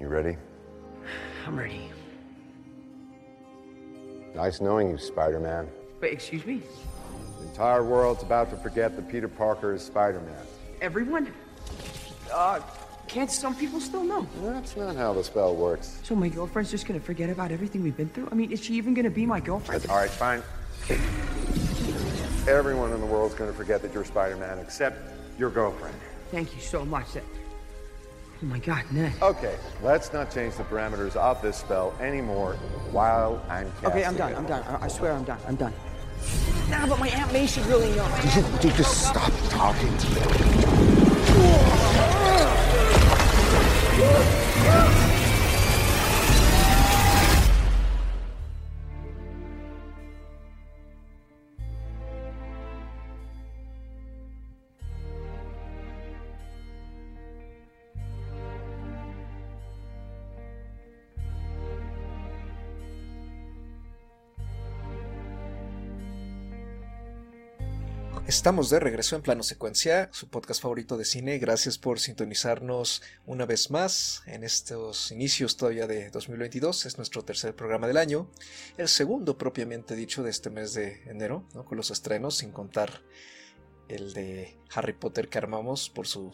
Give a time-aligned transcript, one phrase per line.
[0.00, 0.36] You ready?
[1.46, 1.90] I'm ready.
[4.34, 5.68] Nice knowing you, Spider-Man.
[6.00, 6.62] Wait, excuse me?
[7.38, 10.46] The entire world's about to forget that Peter Parker is Spider-Man.
[10.80, 11.32] Everyone?
[12.32, 12.60] Uh,
[13.06, 14.26] can't some people still know?
[14.42, 16.00] That's not how the spell works.
[16.02, 18.28] So my girlfriend's just gonna forget about everything we've been through?
[18.32, 19.86] I mean, is she even gonna be my girlfriend?
[19.88, 20.42] All right, fine.
[22.48, 24.98] Everyone in the world's gonna forget that you're Spider-Man except
[25.38, 25.94] your girlfriend.
[26.32, 27.12] Thank you so much.
[27.12, 27.22] That...
[28.44, 29.14] Oh my god, Ned.
[29.22, 32.56] Okay, let's not change the parameters of this spell anymore
[32.90, 34.32] while I'm casting Okay, I'm done.
[34.32, 34.36] it.
[34.36, 34.62] I'm done.
[34.64, 35.38] I, I swear I'm done.
[35.48, 35.72] I'm done.
[36.68, 38.06] Nah, but my Aunt May should really know.
[38.60, 40.20] Dude, just stop talking to me.
[68.34, 71.38] Estamos de regreso en Plano Secuencia, su podcast favorito de cine.
[71.38, 76.84] Gracias por sintonizarnos una vez más en estos inicios todavía de 2022.
[76.84, 78.28] Es nuestro tercer programa del año,
[78.76, 83.02] el segundo propiamente dicho de este mes de enero, con los estrenos, sin contar
[83.88, 86.32] el de Harry Potter que armamos por su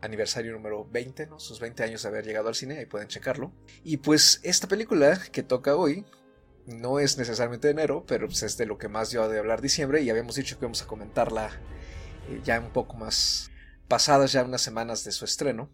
[0.00, 1.40] aniversario número 20, ¿no?
[1.40, 3.52] sus 20 años de haber llegado al cine, ahí pueden checarlo.
[3.82, 6.06] Y pues esta película que toca hoy,
[6.70, 9.60] no es necesariamente de enero, pero pues es de lo que más dio de hablar
[9.60, 11.50] diciembre y habíamos dicho que íbamos a comentarla
[12.28, 13.50] eh, ya un poco más
[13.88, 15.70] pasadas ya unas semanas de su estreno,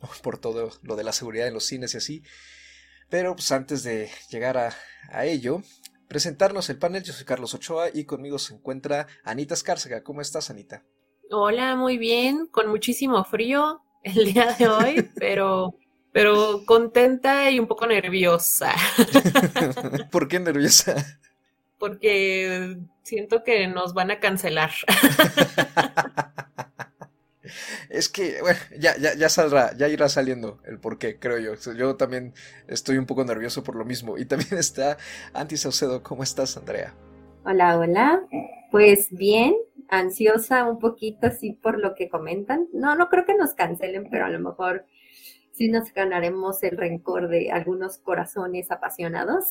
[0.00, 0.08] ¿no?
[0.22, 2.22] por todo lo de la seguridad en los cines y así.
[3.08, 4.74] Pero pues antes de llegar a,
[5.10, 5.62] a ello,
[6.08, 10.02] presentarnos el panel, yo soy Carlos Ochoa y conmigo se encuentra Anita Escárcega.
[10.02, 10.84] ¿Cómo estás, Anita?
[11.30, 15.74] Hola, muy bien, con muchísimo frío el día de hoy, pero
[16.12, 18.72] pero contenta y un poco nerviosa.
[20.10, 21.20] ¿Por qué nerviosa?
[21.78, 24.70] Porque siento que nos van a cancelar.
[27.88, 31.72] Es que, bueno, ya, ya, ya saldrá, ya irá saliendo el por qué, creo yo.
[31.74, 32.34] Yo también
[32.68, 34.16] estoy un poco nervioso por lo mismo.
[34.16, 34.96] Y también está
[35.34, 36.02] Anti Saucedo.
[36.02, 36.94] ¿Cómo estás, Andrea?
[37.44, 38.22] Hola, hola.
[38.70, 39.56] Pues bien,
[39.88, 42.68] ansiosa un poquito así por lo que comentan.
[42.72, 44.86] No, no creo que nos cancelen, pero a lo mejor
[45.60, 49.50] sí nos ganaremos el rencor de algunos corazones apasionados.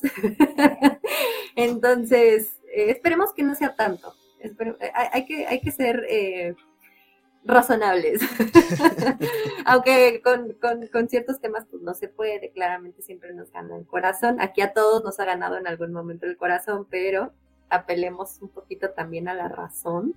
[1.55, 4.15] Entonces, eh, esperemos que no sea tanto.
[4.39, 6.55] Espero- hay, que, ser eh,
[7.45, 8.21] razonables.
[9.65, 14.41] Aunque con, ciertos temas pues no se puede, claramente siempre nos gana el corazón.
[14.41, 17.33] Aquí a todos nos ha ganado en algún momento el corazón, pero
[17.69, 20.15] apelemos un poquito también a la razón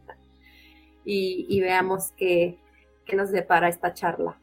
[1.05, 2.59] y, veamos qué
[3.13, 4.39] nos depara esta charla.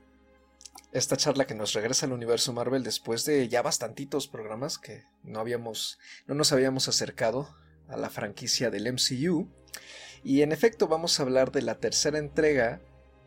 [0.92, 5.40] Esta charla que nos regresa al universo Marvel después de ya bastantitos programas que no
[5.40, 7.56] habíamos, no nos habíamos acercado
[7.88, 9.48] a la franquicia del MCU.
[10.24, 12.82] Y en efecto vamos a hablar de la tercera entrega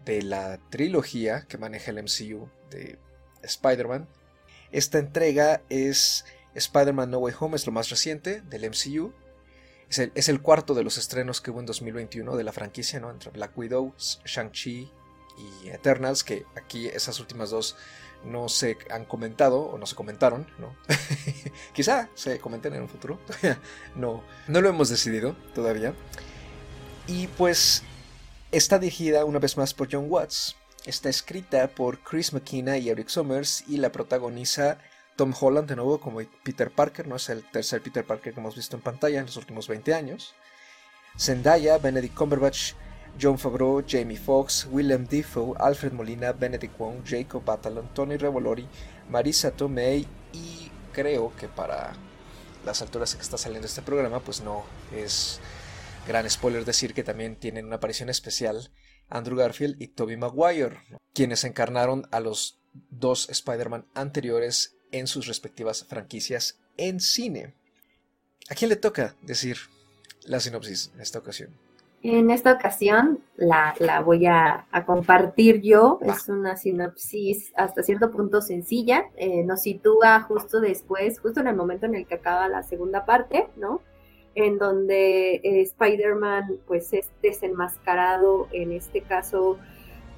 [0.05, 2.99] de la trilogía que maneja el MCU de
[3.43, 4.09] Spider-Man.
[4.73, 6.25] Esta entrega es
[6.55, 9.12] Spider-Man No Way Home, es lo más reciente del MCU.
[9.89, 12.99] Es el, es el cuarto de los estrenos que hubo en 2021 de la franquicia,
[12.99, 13.11] ¿no?
[13.11, 13.94] Entre Black Widow,
[14.25, 14.91] Shang-Chi
[15.38, 17.76] y Eternals, que aquí esas últimas dos
[18.25, 20.76] no se han comentado o no se comentaron, ¿no?
[21.72, 23.19] Quizá se comenten en un futuro,
[23.97, 25.94] no, no lo hemos decidido todavía.
[27.06, 27.82] Y pues
[28.53, 33.09] está dirigida una vez más por John Watts, está escrita por Chris McKenna y Eric
[33.09, 34.78] Summers y la protagoniza
[35.16, 38.56] Tom Holland de nuevo como Peter Parker, no es el tercer Peter Parker que hemos
[38.56, 40.34] visto en pantalla en los últimos 20 años.
[41.19, 42.72] Zendaya, Benedict Cumberbatch,
[43.21, 48.67] John Favreau, Jamie Foxx, Willem Dafoe, Alfred Molina, Benedict Wong, Jacob Batalon, Tony Revolori,
[49.09, 51.93] Marisa Tomei y creo que para
[52.65, 54.65] las alturas que está saliendo este programa pues no
[54.95, 55.41] es
[56.06, 58.71] gran spoiler decir que también tienen una aparición especial
[59.09, 60.81] Andrew Garfield y Tobey Maguire,
[61.12, 67.55] quienes encarnaron a los dos Spider-Man anteriores en sus respectivas franquicias en cine.
[68.49, 69.59] ¿A quién le toca decir
[70.25, 71.56] la sinopsis en esta ocasión?
[72.04, 76.00] En esta ocasión la, la voy a, a compartir yo.
[76.02, 79.04] Es una sinopsis hasta cierto punto sencilla.
[79.16, 83.04] Eh, nos sitúa justo después, justo en el momento en el que acaba la segunda
[83.04, 83.82] parte, ¿no?
[84.34, 89.58] En donde eh, Spider-Man pues es desenmascarado, en este caso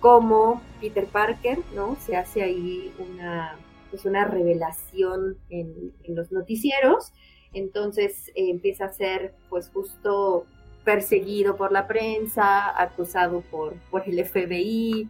[0.00, 1.96] como Peter Parker, ¿no?
[1.96, 3.58] Se hace ahí una,
[3.90, 7.12] pues una revelación en, en los noticieros.
[7.52, 10.46] Entonces eh, empieza a ser pues justo
[10.84, 15.08] perseguido por la prensa, acusado por, por el FBI.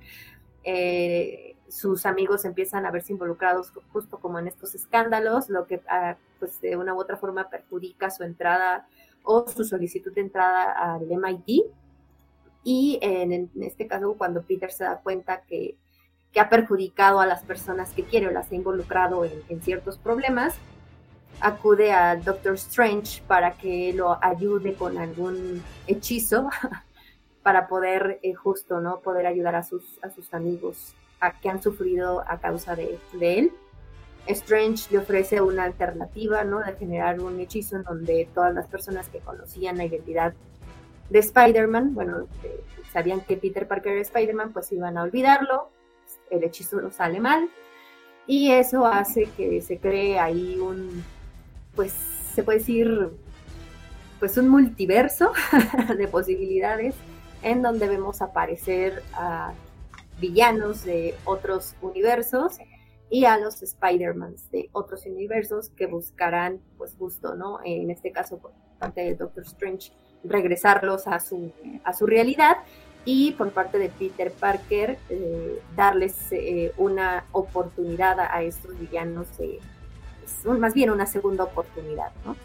[0.62, 6.16] Eh, sus amigos empiezan a verse involucrados justo como en estos escándalos, lo que ah,
[6.38, 8.86] pues de una u otra forma perjudica su entrada
[9.24, 11.66] o su solicitud de entrada al MIT.
[12.62, 15.76] Y en, este caso, cuando Peter se da cuenta que,
[16.32, 20.54] que, ha perjudicado a las personas que quiere o las ha involucrado en, ciertos problemas,
[21.40, 26.48] acude a Doctor Strange para que lo ayude con algún hechizo
[27.42, 29.00] para poder eh, justo, ¿no?
[29.00, 33.38] Poder ayudar a sus, a sus amigos a, que han sufrido a causa de, de
[33.38, 33.52] él.
[34.26, 36.60] Strange le ofrece una alternativa, ¿no?
[36.60, 40.32] De generar un hechizo en donde todas las personas que conocían la identidad
[41.10, 42.26] de Spider-Man, bueno,
[42.92, 45.68] sabían que Peter Parker era Spider-Man, pues iban a olvidarlo,
[46.30, 47.50] el hechizo sale mal,
[48.26, 51.04] y eso hace que se cree ahí un,
[51.74, 51.92] pues
[52.34, 53.10] se puede decir,
[54.18, 55.32] pues un multiverso
[55.98, 56.94] de posibilidades
[57.42, 59.52] en donde vemos aparecer a
[60.20, 62.58] villanos de otros universos
[63.10, 67.58] y a los Spider-Mans de otros universos que buscarán, pues justo, ¿no?
[67.64, 69.92] En este caso, por parte de Doctor Strange,
[70.24, 71.52] regresarlos a su,
[71.84, 72.56] a su realidad
[73.04, 79.58] y por parte de Peter Parker eh, darles eh, una oportunidad a, estos villanos, pues,
[80.44, 82.36] más bien una segunda oportunidad, ¿no?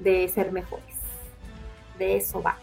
[0.00, 0.96] De ser mejores.
[1.98, 2.58] De eso va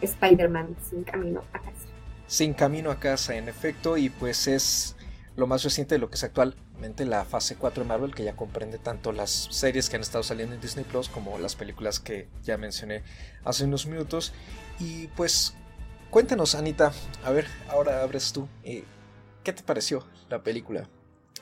[0.00, 1.86] Spider-Man sin camino a casa.
[2.26, 4.96] Sin camino a casa, en efecto, y pues es
[5.36, 8.36] lo más reciente de lo que es actualmente la fase 4 de Marvel, que ya
[8.36, 12.28] comprende tanto las series que han estado saliendo en Disney Plus como las películas que
[12.42, 13.02] ya mencioné
[13.44, 14.32] hace unos minutos.
[14.78, 15.54] Y pues
[16.10, 16.92] cuéntanos, Anita,
[17.24, 18.84] a ver, ahora abres tú, eh,
[19.42, 20.88] ¿qué te pareció la película?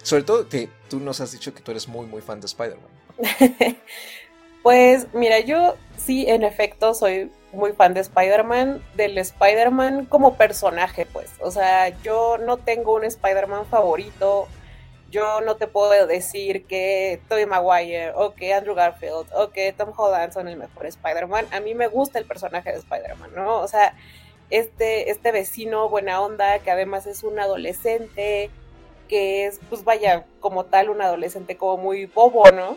[0.06, 2.88] Sobre todo que tú nos has dicho que tú eres muy, muy fan de Spider-Man.
[4.62, 11.06] pues mira, yo sí, en efecto, soy muy fan de Spider-Man, del Spider-Man como personaje,
[11.06, 11.32] pues.
[11.41, 14.47] O sea, yo no tengo un Spider-Man favorito.
[15.11, 19.93] Yo no te puedo decir que Tobey Maguire o que Andrew Garfield o que Tom
[19.97, 21.49] Holland son el mejor Spider-Man.
[21.50, 23.59] A mí me gusta el personaje de Spider-Man, ¿no?
[23.59, 23.97] O sea,
[24.50, 28.52] este, este vecino buena onda que además es un adolescente,
[29.06, 32.76] que es, pues vaya, como tal, un adolescente como muy bobo, ¿no?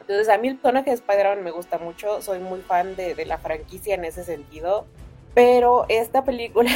[0.00, 3.38] Entonces, a mí el personaje de Spider-Man me gusta mucho, soy muy fan de, la
[3.38, 4.86] franquicia en ese sentido,
[5.32, 6.70] pero esta película...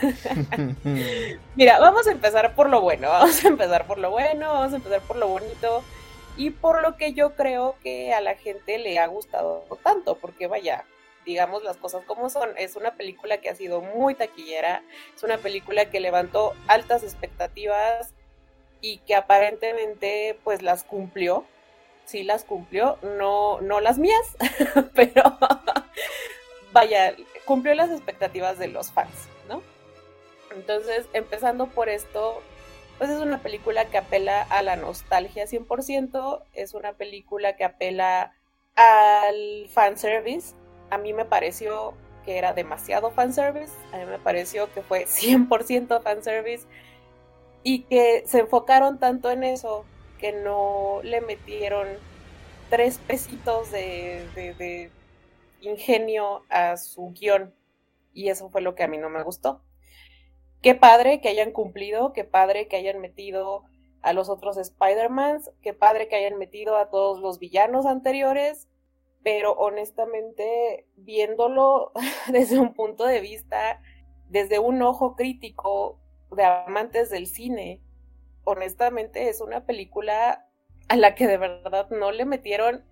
[1.54, 4.76] Mira, vamos a empezar por lo bueno, vamos a empezar por lo bueno, vamos a
[4.76, 5.84] empezar por lo bonito
[6.36, 10.48] y por lo que yo creo que a la gente le ha gustado tanto, porque
[10.48, 10.84] vaya,
[11.24, 12.50] digamos las cosas como son.
[12.56, 14.82] Es una película que ha sido muy taquillera,
[15.14, 18.12] es una película que levantó altas expectativas
[18.82, 21.46] y que aparentemente pues las cumplió
[22.04, 24.36] sí las cumplió, no, no las mías,
[24.94, 25.22] pero
[26.72, 27.14] vaya,
[27.44, 29.62] cumplió las expectativas de los fans, ¿no?
[30.54, 32.42] Entonces, empezando por esto,
[32.98, 38.34] pues es una película que apela a la nostalgia 100%, es una película que apela
[38.74, 40.54] al fanservice.
[40.90, 41.94] A mí me pareció
[42.26, 46.66] que era demasiado fanservice, a mí me pareció que fue 100% fanservice
[47.62, 49.84] y que se enfocaron tanto en eso
[50.18, 51.86] que no le metieron
[52.70, 54.90] tres pesitos de,
[55.60, 57.54] ingenio a su guion.
[58.14, 59.62] Y eso fue lo que a mí no me gustó.
[60.60, 63.64] Qué padre que hayan cumplido, qué padre que hayan metido
[64.00, 68.68] a los otros Spider-Mans, qué padre que hayan metido a todos los villanos anteriores,
[69.22, 71.92] pero honestamente, viéndolo
[72.28, 73.80] desde un punto de vista,
[74.28, 76.01] desde un ojo crítico
[76.36, 77.80] de amantes del cine,
[78.44, 80.46] honestamente es una película
[80.88, 82.84] a la que de verdad no le metieron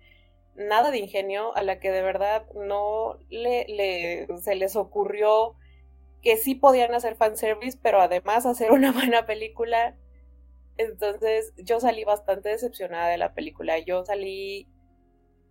[0.55, 5.55] nada de ingenio, a la que de verdad no le, se les ocurrió
[6.21, 9.95] que sí podían hacer fanservice, pero además hacer una buena película.
[10.77, 13.79] Entonces yo salí bastante decepcionada de la película.
[13.79, 14.67] Yo salí,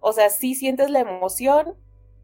[0.00, 1.76] o sea, sí sientes la emoción,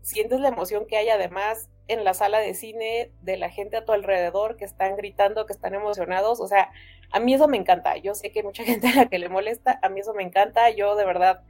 [0.02, 3.84] sientes la emoción que hay además en la sala de cine de la gente a
[3.84, 6.40] tu alrededor que están gritando, que están emocionados.
[6.40, 6.70] O sea,
[7.10, 7.96] a mí eso me encanta.
[7.96, 10.22] Yo sé que hay mucha gente a la que le molesta, a mí eso me
[10.22, 10.70] encanta.
[10.70, 11.42] Yo de verdad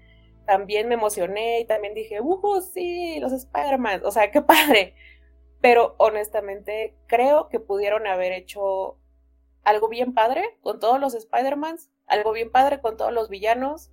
[0.44, 3.18] también me emocioné y también dije, ¡uh, sí!
[3.20, 4.02] Los Spider-Man.
[4.04, 4.94] O sea, qué padre.
[5.60, 8.98] Pero honestamente creo que pudieron haber hecho
[9.64, 13.90] algo bien padre con todos los Spider-Mans, algo bien padre con todos los villanos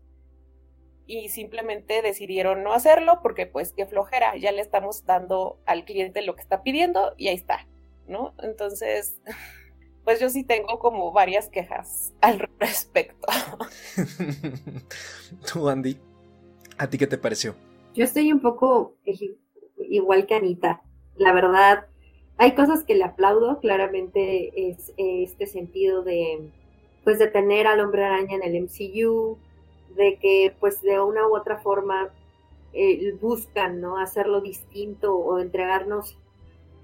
[1.05, 6.21] y simplemente decidieron no hacerlo porque pues qué flojera, ya le estamos dando al cliente
[6.21, 7.67] lo que está pidiendo y ahí está,
[8.07, 8.33] ¿no?
[8.39, 9.21] Entonces,
[10.03, 13.27] pues yo sí tengo como varias quejas al respecto.
[15.51, 15.97] Tú, Andy,
[16.77, 17.55] ¿a ti qué te pareció?
[17.93, 18.95] Yo estoy un poco
[19.77, 20.81] igual que Anita.
[21.15, 21.85] La verdad,
[22.37, 26.49] hay cosas que le aplaudo, claramente es este sentido de
[27.03, 29.37] pues de tener al hombre araña en el MCU,
[29.95, 32.09] de que pues de una u otra forma
[32.73, 33.97] eh, buscan ¿no?
[33.97, 36.17] hacerlo distinto o entregarnos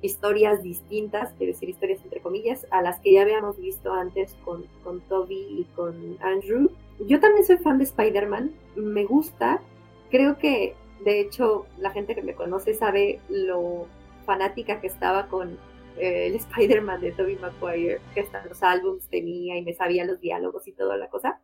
[0.02, 4.66] historias distintas, quiero decir historias entre comillas, a las que ya habíamos visto antes con,
[4.84, 6.72] con Toby y con Andrew.
[7.00, 9.62] Yo también soy fan de Spider-Man, me gusta,
[10.10, 13.88] creo que de hecho la gente que me conoce sabe lo
[14.26, 15.58] fanática que estaba con
[15.98, 20.20] eh, el Spider-Man de Tobey Maguire, que hasta los álbums tenía y me sabía los
[20.22, 21.42] diálogos y toda la cosa.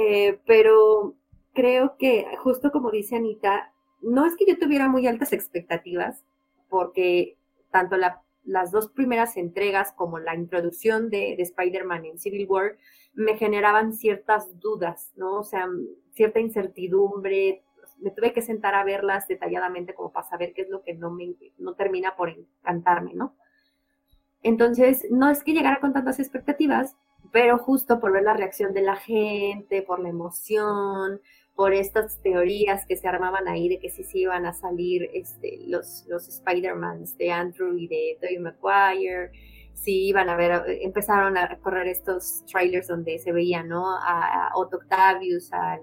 [0.00, 1.16] Eh, pero
[1.52, 6.24] creo que, justo como dice Anita, no es que yo tuviera muy altas expectativas,
[6.68, 7.36] porque
[7.72, 7.96] tanto
[8.44, 12.76] las dos primeras entregas como la introducción de, de Spider-Man en Civil War
[13.12, 15.40] me generaban ciertas dudas, ¿no?
[15.40, 15.66] O sea,
[16.12, 17.64] cierta incertidumbre,
[17.98, 21.10] me tuve que sentar a verlas detalladamente como para saber qué es lo que no
[21.10, 23.34] me no termina por encantarme, ¿no?
[24.44, 26.96] Entonces, no es que llegara con tantas expectativas,
[27.32, 31.20] pero justo por ver la reacción de la gente, por la emoción,
[31.54, 35.58] por estas teorías que se armaban ahí de que sí se iban a salir este,
[35.66, 39.32] los, los Spider-Mans de Andrew y de Tobey Maguire,
[39.74, 43.86] si iban a ver, empezaron a correr estos trailers donde se veía, ¿no?
[43.90, 45.82] A, Otto Octavius, al,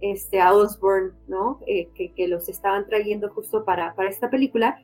[0.00, 1.60] este, a Osborne, ¿no?
[1.66, 4.78] Eh, que, que, los estaban trayendo justo para, para esta película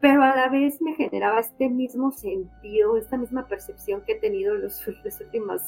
[0.00, 4.54] pero a la vez me generaba este mismo sentido, esta misma percepción que he tenido
[4.54, 5.62] los, los últimos,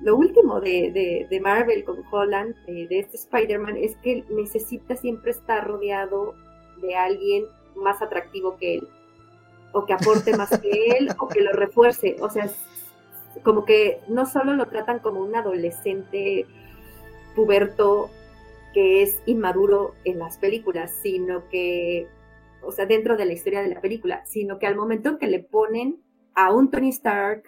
[0.00, 5.66] lo último de, de, Marvel con Holland, de, este Spider-Man, es que necesita siempre estar
[5.66, 6.34] rodeado
[6.80, 8.88] de alguien más atractivo que él,
[9.72, 12.48] o que aporte más que él, o que lo refuerce, o sea,
[13.42, 16.46] como que no solo lo tratan como un adolescente
[17.34, 18.08] puberto
[18.72, 22.08] que es inmaduro en las películas, sino que
[22.62, 25.26] o sea, dentro de la historia de la película, sino que al momento en que
[25.26, 26.02] le ponen
[26.34, 27.44] a un Tony Stark,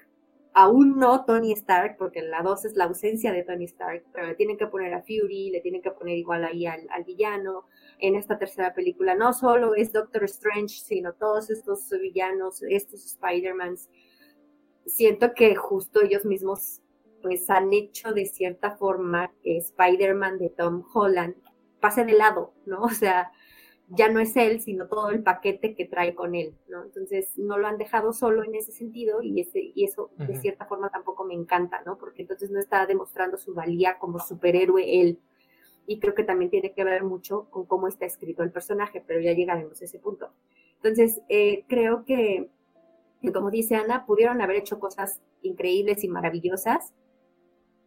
[0.53, 4.27] a un no Tony Stark, porque la dos es la ausencia de Tony Stark, pero
[4.27, 7.67] le tienen que poner a Fury, le tienen que poner igual ahí al, villano.
[7.99, 13.89] En esta tercera película no solo es Doctor Strange, sino todos estos villanos, estos Spider-Mans.
[14.87, 16.81] Siento que justo ellos mismos
[17.23, 21.35] pues han hecho de cierta forma que Spider-Man de Tom Holland
[21.81, 22.83] pase de lado, ¿no?
[22.85, 23.31] O sea,
[23.91, 26.85] ya no es él, sino todo el paquete que trae con él, ¿no?
[26.85, 30.67] Entonces no lo han dejado solo en ese sentido y, ese, y eso de cierta
[30.67, 31.99] forma tampoco me encanta, ¿no?
[31.99, 35.19] Porque entonces no está demostrando su valía como superhéroe él.
[35.87, 39.21] Y creo que también tiene que ver mucho con cómo está escrito el personaje, pero
[39.21, 40.31] ya llegaremos a ese punto.
[40.77, 42.49] Entonces, eh, creo que,
[43.33, 46.95] como dice Ana, pudieron haber hecho cosas increíbles y maravillosas,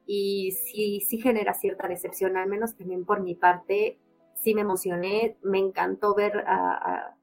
[0.05, 3.99] y sí, sí genera cierta decepción, al menos también por mi parte,
[4.43, 7.15] sí me emocioné, me encantó ver a,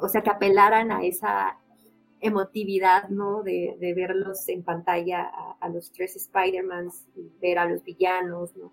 [0.00, 1.58] o sea, que apelaran a esa
[2.20, 3.42] emotividad, ¿no?
[3.42, 7.06] De, verlos en pantalla a, los tres Spider-Mans,
[7.40, 8.72] ver a los villanos, ¿no?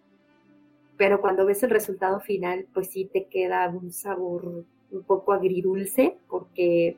[0.98, 6.18] Pero cuando ves el resultado final, pues sí te queda un sabor un poco agridulce,
[6.30, 6.98] porque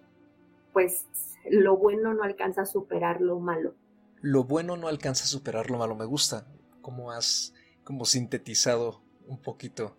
[0.71, 1.07] pues
[1.49, 3.73] lo bueno no alcanza a superar lo malo.
[4.21, 6.45] Lo bueno no alcanza a superar lo malo, me gusta
[6.81, 7.53] cómo has
[7.83, 9.95] como sintetizado un poquito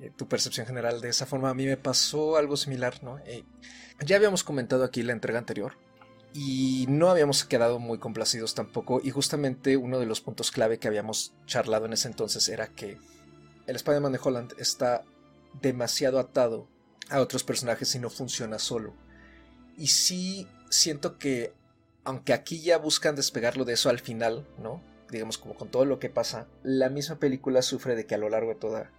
[0.00, 1.50] eh, tu percepción general de esa forma.
[1.50, 3.18] A mí me pasó algo similar, ¿no?
[3.26, 3.44] Eh,
[4.00, 5.74] ya habíamos comentado aquí la entrega anterior
[6.34, 10.88] y no habíamos quedado muy complacidos tampoco y justamente uno de los puntos clave que
[10.88, 12.96] habíamos charlado en ese entonces era que
[13.66, 15.04] el Spider-Man de Holland está
[15.60, 16.68] demasiado atado
[17.10, 18.94] a otros personajes y no funciona solo.
[19.76, 21.52] Y sí siento que,
[22.04, 24.82] aunque aquí ya buscan despegarlo de eso al final, ¿no?
[25.10, 28.30] Digamos como con todo lo que pasa, la misma película sufre de que a lo
[28.30, 28.90] largo de toda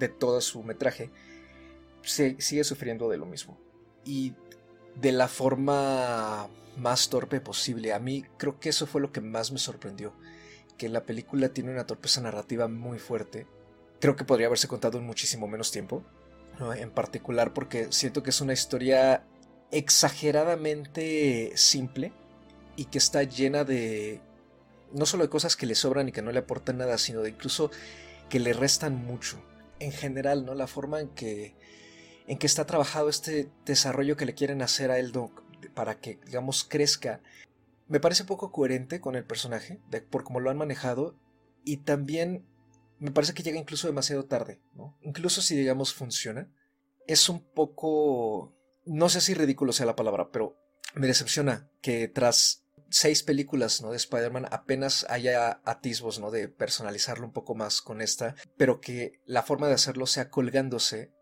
[0.00, 1.10] de todo su metraje,
[2.02, 3.56] se, sigue sufriendo de lo mismo.
[4.04, 4.34] Y
[4.96, 7.92] de la forma más torpe posible.
[7.92, 10.12] A mí creo que eso fue lo que más me sorprendió.
[10.76, 13.46] Que la película tiene una torpeza narrativa muy fuerte.
[14.00, 16.02] Creo que podría haberse contado en muchísimo menos tiempo.
[16.76, 19.24] En particular porque siento que es una historia
[19.70, 22.12] exageradamente simple
[22.76, 24.20] y que está llena de
[24.92, 27.30] no solo de cosas que le sobran y que no le aportan nada, sino de
[27.30, 27.70] incluso
[28.28, 29.40] que le restan mucho
[29.80, 30.54] en general, ¿no?
[30.54, 31.56] La forma en que,
[32.26, 35.32] en que está trabajado este desarrollo que le quieren hacer a Eldo
[35.74, 37.20] para que, digamos, crezca,
[37.88, 41.16] me parece poco coherente con el personaje, por cómo lo han manejado,
[41.64, 42.46] y también
[42.98, 44.96] me parece que llega incluso demasiado tarde, ¿no?
[45.00, 46.48] Incluso si, digamos, funciona,
[47.06, 50.56] es un poco, no sé si ridículo sea la palabra, pero
[50.94, 53.90] me decepciona que tras seis películas ¿no?
[53.90, 56.30] de Spider-Man apenas haya atisbos ¿no?
[56.30, 61.12] de personalizarlo un poco más con esta, pero que la forma de hacerlo sea colgándose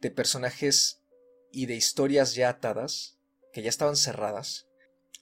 [0.00, 1.02] de personajes
[1.50, 3.18] y de historias ya atadas,
[3.52, 4.66] que ya estaban cerradas,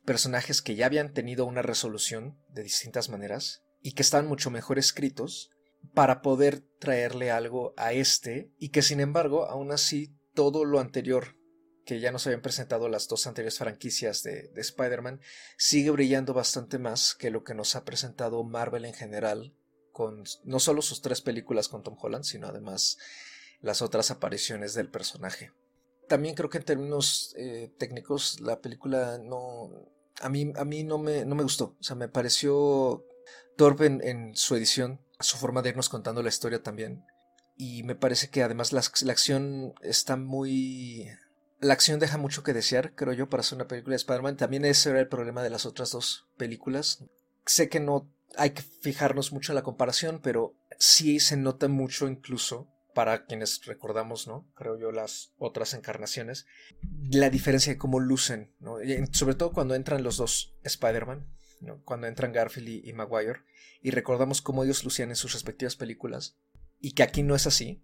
[0.04, 4.78] personajes que ya habían tenido una resolución de distintas maneras y que estaban mucho mejor
[4.78, 5.50] escritos
[5.94, 11.36] para poder traerle algo a este y que sin embargo aún así todo lo anterior
[11.84, 15.20] que ya nos habían presentado las dos anteriores franquicias de, de Spider-Man
[15.56, 19.54] sigue brillando bastante más que lo que nos ha presentado Marvel en general
[19.92, 22.98] con no solo sus tres películas con Tom Holland sino además
[23.60, 25.52] las otras apariciones del personaje
[26.08, 29.70] también creo que en términos eh, técnicos la película no
[30.20, 33.04] a mí a mí no me, no me gustó o sea me pareció
[33.56, 37.04] torpe en su edición su forma de irnos contando la historia también.
[37.56, 41.08] Y me parece que además la, acción está muy...
[41.62, 44.36] La acción deja mucho que desear, creo yo, para hacer una película de Spider-Man.
[44.36, 47.04] También ese era el problema de las otras dos películas.
[47.46, 52.08] Sé que no hay que fijarnos mucho en la comparación, pero sí se nota mucho
[52.08, 54.50] incluso para quienes recordamos, ¿no?
[54.56, 56.46] Creo yo las otras encarnaciones,
[57.10, 58.78] la diferencia de cómo lucen, ¿no?
[59.12, 61.26] Sobre todo cuando entran los dos Spider-Man,
[61.84, 63.44] cuando entran Garfield y, Maguire,
[63.82, 66.36] y recordamos cómo ellos lucían en sus respectivas películas,
[66.80, 67.82] y que aquí no es así,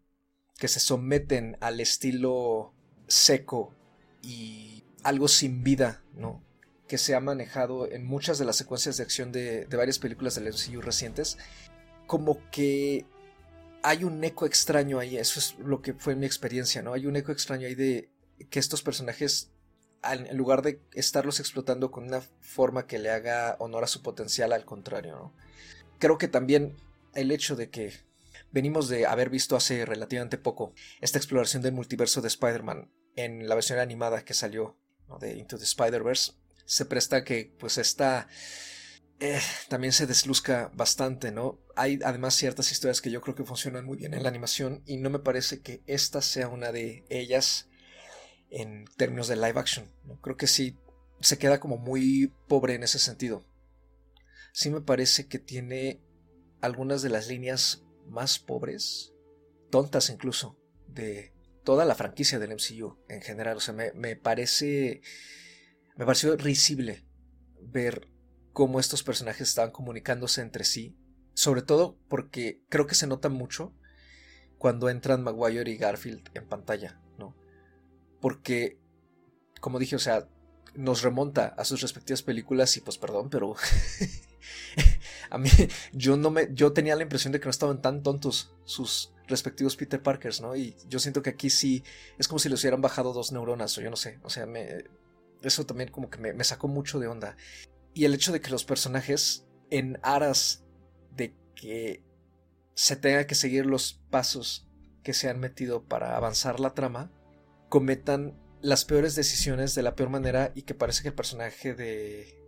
[0.58, 2.74] que se someten al estilo
[3.08, 3.74] seco
[4.22, 6.42] y algo sin vida, ¿no?
[6.88, 10.48] que se ha manejado en muchas de las secuencias de acción de, varias películas del
[10.48, 11.36] MCU recientes,
[12.06, 13.04] como que
[13.82, 16.94] hay un eco extraño ahí, eso es lo que fue mi experiencia, ¿no?
[16.94, 18.10] Hay un eco extraño ahí de
[18.50, 19.52] que estos personajes
[20.02, 24.52] en lugar de estarlos explotando con una forma que le haga honor a su potencial,
[24.52, 25.34] al contrario, ¿no?
[25.98, 26.76] Creo que también
[27.14, 27.92] el hecho de que
[28.50, 33.56] venimos de haber visto hace relativamente poco esta exploración del multiverso de Spider-Man en la
[33.56, 34.76] versión animada que salió
[35.20, 36.32] de Into the Spider-Verse,
[36.64, 38.28] se presta que pues esta
[39.18, 41.58] eh, también se desluzca bastante, ¿no?
[41.74, 44.98] Hay además ciertas historias que yo creo que funcionan muy bien en la animación y
[44.98, 47.68] no me parece que esta sea una de ellas
[48.50, 49.90] en términos de live action.
[50.22, 50.78] Creo que sí
[51.20, 53.44] se queda como muy pobre en ese sentido.
[54.52, 56.00] Sí me parece que tiene
[56.60, 59.12] algunas de las líneas más pobres,
[59.70, 61.32] tontas incluso, de
[61.68, 63.58] toda la franquicia del MCU en general.
[63.58, 65.02] O sea, me, me parece.
[65.96, 67.04] Me pareció risible
[67.60, 68.08] ver
[68.54, 70.96] cómo estos personajes estaban comunicándose entre sí.
[71.34, 73.74] Sobre todo porque creo que se nota mucho
[74.56, 77.02] cuando entran Maguire y Garfield en pantalla
[78.20, 78.78] porque,
[79.60, 80.28] como dije, o sea,
[80.74, 83.54] nos remonta a sus respectivas películas y pues perdón, pero
[85.30, 85.50] a mí
[85.92, 89.76] yo no me yo tenía la impresión de que no estaban tan tontos sus respectivos
[89.76, 90.56] Peter Parkers, ¿no?
[90.56, 91.84] Y yo siento que aquí sí
[92.18, 94.84] es como si les hubieran bajado dos neuronas o yo no sé, o sea, me,
[95.42, 97.36] eso también como que me, me sacó mucho de onda.
[97.94, 100.64] Y el hecho de que los personajes en aras
[101.14, 102.02] de que
[102.74, 104.68] se tenga que seguir los pasos
[105.02, 107.10] que se han metido para avanzar la trama,
[107.68, 112.38] cometan las peores decisiones de la peor manera y que parece que el personaje de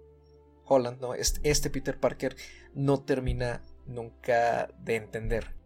[0.64, 1.14] Holland, ¿no?
[1.14, 2.37] Este, Peter Parker
[2.75, 5.57] no termina nunca de entender.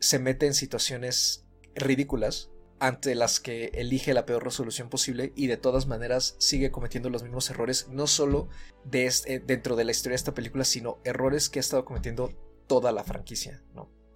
[0.00, 5.56] Se mete en situaciones ridículas ante las que elige la peor resolución posible y de
[5.56, 8.48] todas maneras sigue cometiendo los mismos errores, no solo
[8.92, 12.32] eh, dentro de la historia de esta película, sino errores que ha estado cometiendo
[12.66, 13.62] toda la franquicia.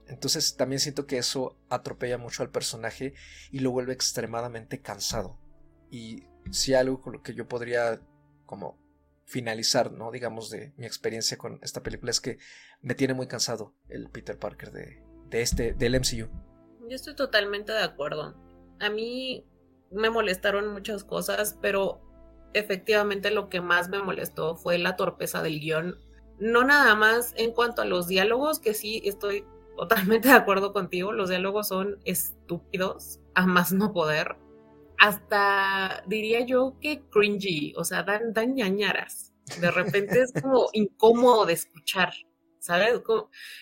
[0.06, 3.14] Entonces también siento que eso atropella mucho al personaje
[3.50, 5.38] y lo vuelve extremadamente cansado.
[5.90, 8.00] Y si algo con lo que yo podría
[8.46, 8.78] como
[9.24, 10.10] finalizar, ¿no?
[10.10, 12.38] Digamos, de mi experiencia con esta película es que
[12.80, 16.28] me tiene muy cansado el Peter Parker de, de este, del MCU.
[16.88, 18.34] Yo estoy totalmente de acuerdo.
[18.80, 19.46] A mí
[19.90, 22.00] me molestaron muchas cosas, pero
[22.54, 25.98] efectivamente lo que más me molestó fue la torpeza del guion.
[26.38, 29.44] No nada más en cuanto a los diálogos, que sí estoy
[29.76, 34.36] totalmente de acuerdo contigo, los diálogos son estúpidos, a más no poder.
[35.02, 39.32] Hasta diría yo que cringy, o sea, dan, dan ñañaras.
[39.60, 42.12] De repente es como incómodo de escuchar,
[42.60, 43.00] ¿sabes?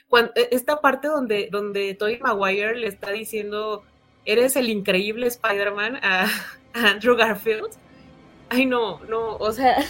[0.09, 3.85] cuando, e, esta parte donde, donde Tobey Maguire le está diciendo,
[4.27, 6.27] eres el increíble Spider-Man a,
[6.75, 7.71] Andrew Garfield.
[8.51, 9.83] Ay, no, no, o sea,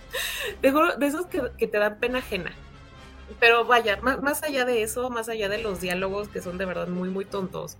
[0.62, 2.56] de, de esos que, que te dan pena ajena
[3.40, 6.88] pero vaya, más, allá de eso, más allá de los diálogos que son de verdad
[6.88, 7.76] muy, muy tontos,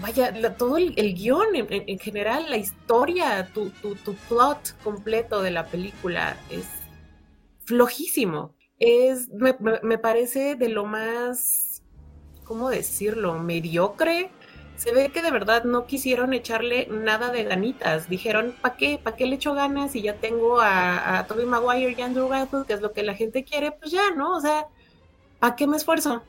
[0.00, 5.66] vaya, todo el, guion en, general, la historia, tu, tu, tu, plot completo de la
[5.66, 6.66] película es
[7.64, 8.54] flojísimo.
[8.78, 11.82] Es, me, me parece de lo más,
[12.44, 13.38] ¿cómo decirlo?
[13.38, 14.30] Mediocre
[14.78, 18.08] se ve que de verdad no quisieron echarle nada de ganitas.
[18.08, 19.00] Dijeron, ¿para qué?
[19.02, 19.96] ¿Para qué le echo ganas?
[19.96, 23.14] Y ya tengo a, a Tobey Maguire y Andrew Garfield, que es lo que la
[23.14, 24.36] gente quiere, pues ya, ¿no?
[24.36, 24.68] O sea,
[25.40, 26.22] ¿para qué me esfuerzo?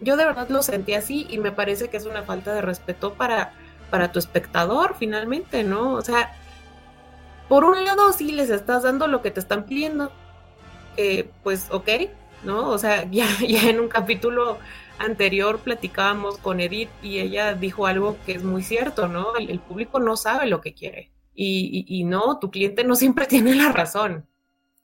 [0.00, 3.14] Yo de verdad lo sentí así y me parece que es una falta de respeto
[3.14, 3.52] para,
[3.90, 5.94] para tu espectador, finalmente, ¿no?
[5.94, 6.34] O sea,
[7.48, 10.12] por un lado sí les estás dando lo que te están pidiendo,
[11.42, 11.88] pues ok,
[12.44, 12.68] ¿no?
[12.70, 14.58] O sea, ya, ya en un capítulo
[14.98, 19.36] anterior platicábamos con Edith y ella dijo algo que es muy cierto, ¿no?
[19.36, 21.10] El, público no sabe lo que quiere.
[21.34, 24.26] Y, no, tu cliente no siempre tiene la razón.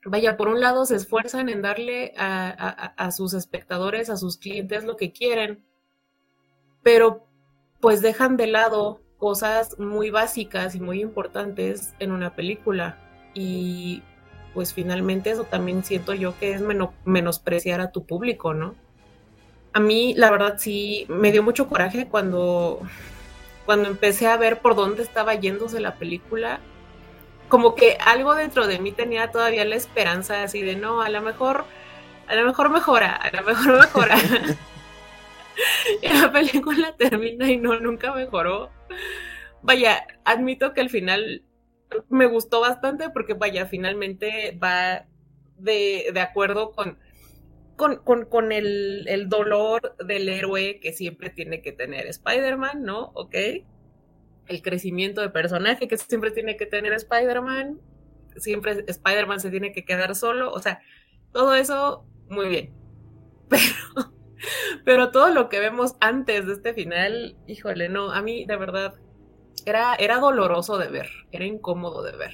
[0.04, 4.96] Vaya, por un lado se esfuerzan en darle a, sus espectadores, a sus clientes lo
[4.96, 5.64] que quieren,
[6.82, 7.26] pero
[7.80, 12.98] pues dejan de lado cosas muy básicas y muy importantes en una película.
[13.34, 14.02] Y
[14.54, 16.62] pues finalmente eso también siento yo que es
[17.04, 18.74] menospreciar a tu público, ¿no?
[19.72, 22.80] A mí, la verdad, sí, me dio mucho coraje cuando,
[23.64, 26.60] cuando empecé a ver por dónde estaba yéndose la película.
[27.52, 31.20] Como que algo dentro de mí tenía todavía la esperanza así de, no, a lo
[31.20, 31.66] mejor,
[32.26, 34.16] a lo mejor mejora, a lo mejor mejora.
[36.00, 38.70] y la película termina y no, nunca mejoró.
[39.60, 41.44] Vaya, admito que al final
[42.08, 45.04] me gustó bastante porque, vaya, finalmente va
[45.58, 46.98] de, de acuerdo con,
[47.76, 53.10] con, con, el, el, dolor del héroe que siempre tiene que tener Spider-Man, ¿no?
[53.12, 53.34] ¿Ok?
[54.46, 57.80] El crecimiento de personaje que siempre tiene que tener Spider-Man.
[58.36, 60.52] Siempre Spider-Man se tiene que quedar solo.
[60.52, 60.80] O sea,
[61.32, 62.74] todo eso, muy bien.
[63.48, 64.12] Pero,
[64.84, 68.94] pero todo lo que vemos antes de este final, híjole, no, a mí de verdad
[69.66, 72.32] era, era doloroso de ver, era incómodo de ver.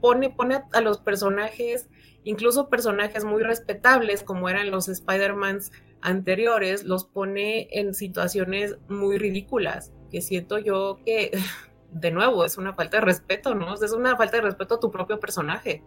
[0.00, 1.88] Pone, pone a los personajes,
[2.24, 5.70] incluso personajes muy respetables como eran los Spider-Mans
[6.00, 11.32] anteriores, los pone en situaciones muy ridículas, que siento yo que,
[11.90, 13.74] de nuevo, es una falta de respeto, ¿no?
[13.74, 15.82] Es una falta de respeto a tu propio personaje,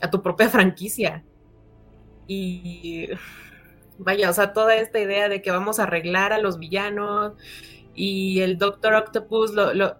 [0.00, 1.22] a tu propia franquicia.
[2.26, 3.08] Y
[3.98, 7.34] vaya, o sea, toda esta idea de que vamos a arreglar a los villanos
[7.94, 9.98] y el Doctor Octopus lo, lo,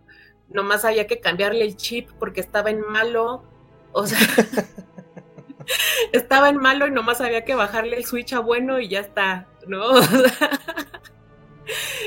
[0.48, 3.44] nomás había que cambiarle el chip porque estaba en malo.
[3.92, 4.18] O sea,
[6.12, 9.46] estaba en malo y nomás había que bajarle el switch a bueno y ya está,
[9.66, 9.92] ¿no?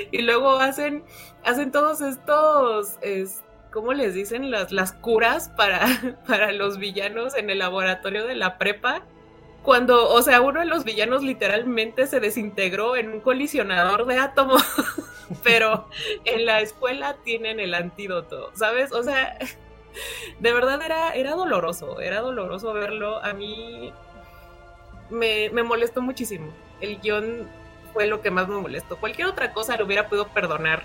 [0.11, 1.03] y luego hacen,
[1.43, 4.51] hacen todos estos, es, ¿cómo les dicen?
[4.51, 5.87] Las, las curas para,
[6.27, 9.03] para los villanos en el laboratorio de la prepa
[9.67, 14.63] cuando, o sea, uno de los villanos literalmente se desintegró en un colisionador de átomos,
[15.43, 15.89] pero
[16.23, 18.93] en la escuela tienen el antídoto, ¿sabes?
[18.93, 19.37] O sea,
[20.39, 23.21] de verdad era, era doloroso, era doloroso verlo.
[23.23, 23.91] A mí
[25.09, 26.53] me, me molestó muchísimo.
[26.79, 27.49] El guion
[27.93, 28.99] fue lo que más me molestó.
[28.99, 30.83] Cualquier otra cosa lo hubiera podido perdonar,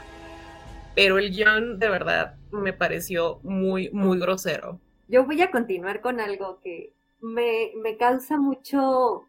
[0.95, 4.81] pero el guion de verdad me pareció muy, muy grosero.
[5.09, 9.27] Yo voy a continuar con algo que me, me causa mucho,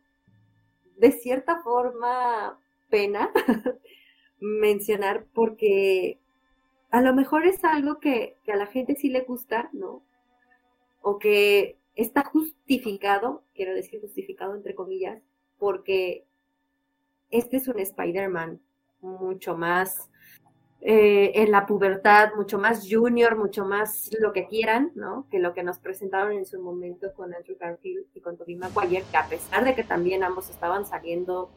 [0.98, 2.58] de cierta forma,
[2.90, 3.32] pena
[4.40, 6.20] mencionar porque
[6.92, 10.04] a lo mejor es algo que, que, a la gente sí le gusta, ¿no?
[11.02, 15.22] O que está justificado, quiero decir justificado entre comillas,
[15.58, 16.26] porque
[17.34, 18.62] este es un Spider-Man
[19.02, 20.10] mucho más
[20.86, 25.26] eh, en la pubertad mucho más junior, mucho más lo que quieran, ¿no?
[25.32, 29.06] Que lo que nos presentaron en su momento con Andrew Garfield y con Tobey Maguire,
[29.10, 31.50] que a pesar de que también ambos estaban saliendo,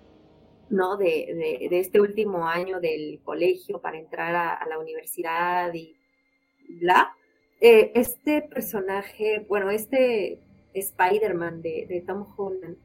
[0.70, 0.96] ¿no?
[0.96, 5.96] De, este último año del colegio para entrar a, la universidad y
[6.80, 7.12] bla,
[7.60, 10.38] eh, este personaje, bueno, este
[10.72, 12.76] Spider-Man de, de, Tom Holland,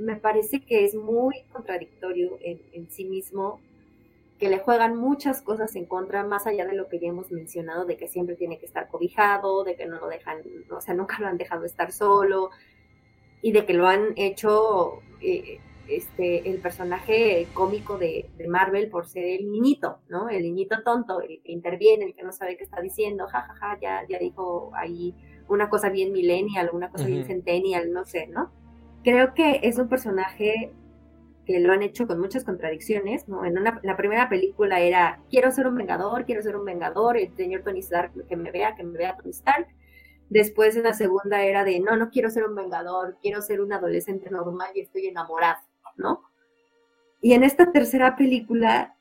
[0.00, 3.60] me parece que es muy contradictorio en, en sí mismo
[4.40, 7.84] que le juegan muchas cosas en contra, más allá de lo que ya hemos mencionado,
[7.84, 10.38] de que siempre tiene que estar cobijado, de que no lo dejan,
[10.70, 12.50] o sea, nunca lo han dejado estar solo,
[13.42, 19.24] y de que lo han hecho eh, este, el personaje cómico de, Marvel por ser
[19.24, 20.30] el niñito, ¿no?
[20.30, 23.68] El niñito tonto, el que interviene, el que no sabe qué está diciendo, jajaja, ja,
[23.74, 25.14] ja, ya, ya dijo ahí
[25.48, 28.50] una cosa bien millennial, una cosa bien centennial, no sé, ¿no?
[29.02, 30.72] Creo que es un personaje
[31.46, 33.44] que lo han hecho con muchas contradicciones, ¿no?
[33.44, 37.34] En una, la primera película era, quiero ser un vengador, quiero ser un vengador, el
[37.34, 39.66] señor Tony Stark, que me vea, que me vea Tony Stark.
[40.28, 43.72] Después en la segunda era de, no, no quiero ser un vengador, quiero ser un
[43.72, 45.60] adolescente normal y estoy enamorado,
[45.96, 46.22] ¿no?
[47.20, 48.96] Y en esta tercera película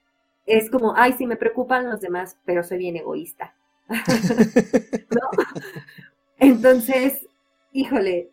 [0.46, 3.56] es como, ay, sí, me preocupan los demás, pero soy bien egoísta.
[3.90, 5.30] ¿No?
[6.40, 7.28] Entonces,
[7.72, 8.32] híjole,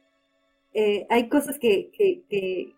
[0.79, 2.75] eh, hay cosas que, que,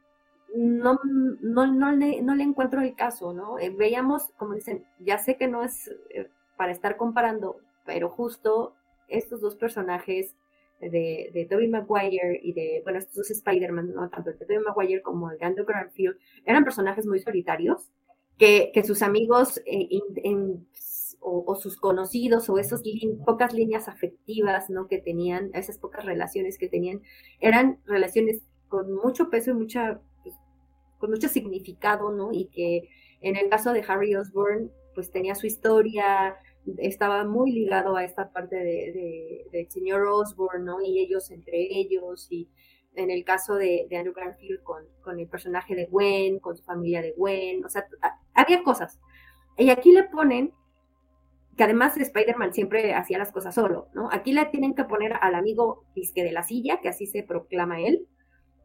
[0.55, 3.59] no, no, no, le, no le encuentro el caso, ¿no?
[3.59, 8.77] Eh, veíamos, como dicen, ya sé que no es eh, para estar comparando, pero justo
[9.09, 10.37] estos dos personajes
[10.81, 14.09] de, de Tobey Maguire y de, bueno, estos dos Spider-Man, ¿no?
[14.11, 17.91] Tanto el de Tobey Maguire como el de Andrew Garfield, eran personajes muy solitarios,
[18.39, 19.89] que, que sus amigos eh,
[21.20, 22.83] o, sus conocidos o esas
[23.24, 24.87] pocas líneas afectivas, ¿no?
[24.87, 27.02] Que tenían, esas pocas relaciones que tenían,
[27.40, 30.35] eran relaciones con mucho peso y mucha, pues,
[30.98, 32.31] con mucho significado, ¿no?
[32.33, 32.88] Y que
[33.20, 36.37] en el caso de Harry Osborne, pues tenía su historia,
[36.78, 40.81] estaba muy ligado a esta parte de, del señor Osborne, ¿no?
[40.81, 42.48] Y ellos entre ellos, y
[42.94, 47.02] en el caso de, Andrew Garfield con, con, el personaje de Gwen, con su familia
[47.02, 47.87] de Gwen, o sea,
[48.35, 48.98] había cosas.
[49.57, 50.52] Y aquí le ponen,
[51.59, 54.09] que además Spider-Man siempre hacía las cosas solo, ¿no?
[54.12, 57.81] Aquí le tienen que poner al amigo disque de la silla, que así se proclama
[57.81, 58.07] él,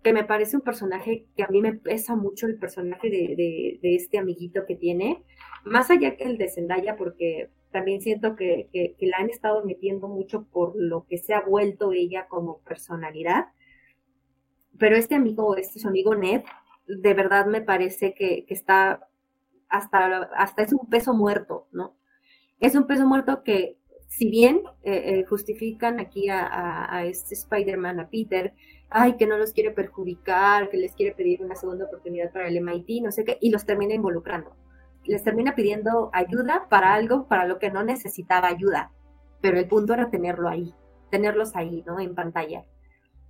[0.04, 4.20] que me parece un personaje que a mí me pesa mucho el personaje de, este
[4.20, 5.24] amiguito que tiene,
[5.66, 10.08] más allá que el de Zendaya, porque también siento que, que, la han estado metiendo
[10.08, 13.48] mucho por lo que se ha vuelto ella como personalidad.
[14.78, 16.44] Pero este amigo, este su amigo Ned,
[16.86, 19.08] de verdad me parece que, que está
[19.68, 21.96] hasta, hasta es un peso muerto, ¿no?
[22.64, 28.00] Es un peso muerto que, si bien eh, eh, justifican aquí a, a, este Spider-Man,
[28.00, 28.54] a Peter,
[28.90, 32.56] ay, que no los quiere perjudicar, que les quiere pedir una segunda oportunidad para el
[32.56, 34.56] MIT, no sé qué, y los termina involucrando.
[35.04, 38.94] Les termina pidiendo ayuda para algo para lo que no necesitaba ayuda,
[39.42, 40.74] pero el punto era tenerlo ahí,
[41.12, 42.00] tenerlos ahí, ¿no?
[42.00, 42.64] En pantalla.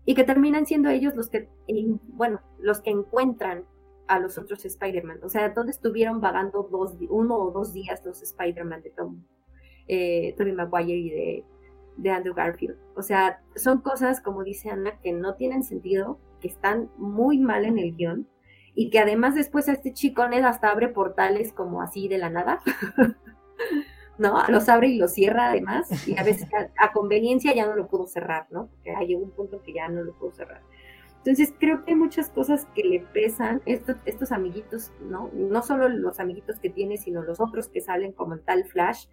[0.06, 1.50] Y que terminan siendo ellos los que,
[2.10, 3.66] bueno, los que encuentran
[4.08, 5.20] a los otros Spider-Man.
[5.24, 9.24] O sea, ¿dónde estuvieron vagando dos, uno o dos días los Spider-Man de Tom,
[9.88, 11.46] eh, Tobey Maguire y de,
[11.98, 12.78] de Andrew Garfield?
[12.96, 17.66] O sea, son cosas, como dice Ana, que no tienen sentido, que están muy mal
[17.66, 18.28] en el guion
[18.76, 22.30] y que además después a este chico Ned hasta abre portales como así de la
[22.30, 22.62] nada.
[24.18, 24.44] ¿no?
[24.48, 28.08] Los abre y los cierra además, y a veces a, conveniencia ya no lo pudo
[28.08, 28.68] cerrar, ¿no?
[28.68, 30.62] Porque hay un punto que ya no lo pudo cerrar.
[31.26, 35.30] Entonces creo que hay muchas cosas que le pesan estos, estos amiguitos, ¿no?
[35.34, 39.06] No solo los amiguitos que tiene, sino los otros que salen como tal Flash,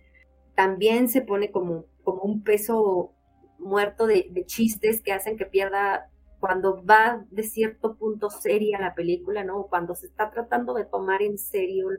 [0.56, 3.12] también se pone como, como un peso
[3.60, 9.44] muerto de, chistes que hacen que pierda cuando va de cierto punto seria la película,
[9.44, 9.68] ¿no?
[9.68, 11.90] Cuando se está tratando de tomar en serio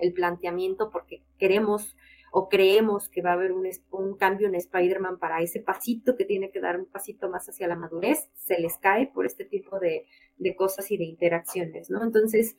[0.00, 1.94] el planteamiento porque queremos
[2.30, 6.24] o creemos que va a haber un, un cambio en Spider-Man para ese pasito que
[6.24, 9.78] tiene que dar un pasito más hacia la madurez, se les cae por este tipo
[9.78, 10.06] de,
[10.38, 12.02] de cosas y de interacciones, ¿no?
[12.02, 12.56] Entonces,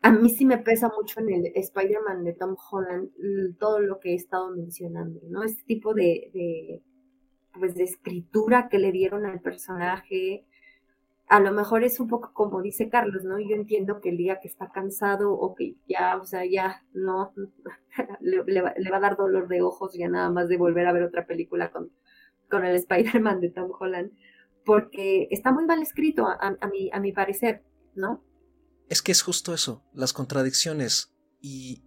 [0.00, 3.10] a mí sí me pesa mucho en el Spider-Man de Tom Holland
[3.58, 5.42] todo lo que he estado mencionando, ¿no?
[5.42, 6.82] Este tipo de, de,
[7.58, 10.44] pues, de escritura que le dieron al personaje,
[11.28, 13.38] a lo mejor es un poco como dice Carlos, ¿no?
[13.38, 17.34] Yo entiendo que el día que está cansado o que ya, o sea, ya no,
[18.20, 21.26] le, va, a dar dolor de ojos ya nada más de volver a ver otra
[21.26, 21.92] película con,
[22.50, 24.12] con el Spider-Man de Tom Holland,
[24.64, 27.62] porque está muy mal escrito a, a, mi, a mi parecer,
[27.94, 28.24] ¿no?
[28.88, 31.82] Es que es justo eso, las contradicciones y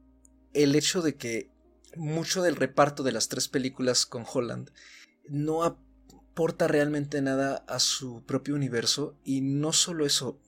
[0.54, 1.50] el hecho de que
[1.96, 4.70] mucho del reparto de las tres películas con Holland
[5.28, 5.80] no ha
[6.32, 10.40] aporta realmente nada a su propio universo y no solo eso,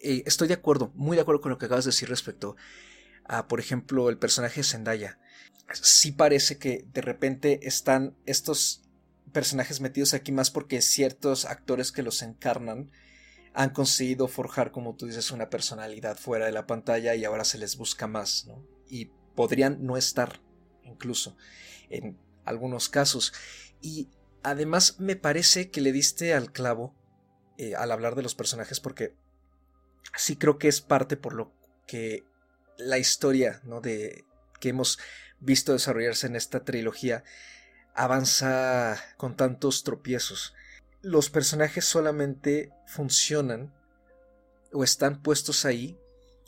[0.00, 2.56] eh, estoy de acuerdo, muy de acuerdo con lo que acabas de decir respecto
[3.24, 5.18] a, por ejemplo, el personaje de Zendaya.
[5.72, 8.82] Sí parece que de repente están estos
[9.32, 12.92] personajes metidos aquí más porque ciertos actores que los encarnan
[13.52, 17.58] han conseguido forjar, como tú dices, una personalidad fuera de la pantalla y ahora se
[17.58, 18.62] les busca más, ¿no?
[18.88, 20.40] Y podrían no estar,
[20.84, 21.36] incluso,
[21.90, 23.32] en algunos casos.
[23.80, 24.08] Y
[24.42, 26.94] Además, me parece que le diste al clavo
[27.58, 29.14] eh, al hablar de los personajes, porque
[30.14, 31.52] sí creo que es parte por lo
[31.86, 32.24] que
[32.76, 33.80] la historia ¿no?
[33.80, 34.26] de,
[34.60, 34.98] que hemos
[35.40, 37.24] visto desarrollarse en esta trilogía
[37.94, 40.54] avanza con tantos tropiezos.
[41.00, 43.72] Los personajes solamente funcionan
[44.70, 45.98] o están puestos ahí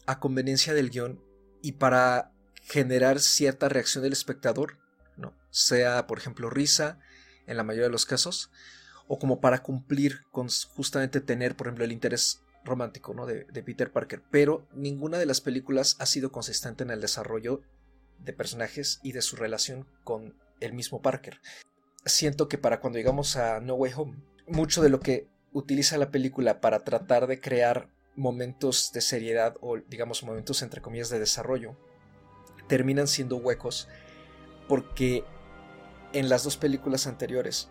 [0.05, 1.24] a conveniencia del guion
[1.62, 2.33] y para
[2.64, 4.77] generar cierta reacción del espectador,
[5.16, 5.33] ¿no?
[5.51, 6.98] sea por ejemplo risa,
[7.49, 8.51] en la mayoría de los casos,
[9.09, 13.27] o como para cumplir con justamente tener, por ejemplo, el interés romántico ¿no?
[13.27, 17.63] de, Peter Parker, pero ninguna de las películas ha sido consistente en el desarrollo
[18.19, 21.41] de personajes y de su relación con el mismo Parker.
[22.05, 26.11] Siento que para cuando llegamos a No Way Home, mucho de lo que utiliza la
[26.11, 31.77] película para tratar de crear momentos de seriedad o digamos momentos entre comillas de desarrollo
[32.67, 33.89] terminan siendo huecos
[34.69, 35.25] porque
[36.12, 37.68] en las dos películas anteriores.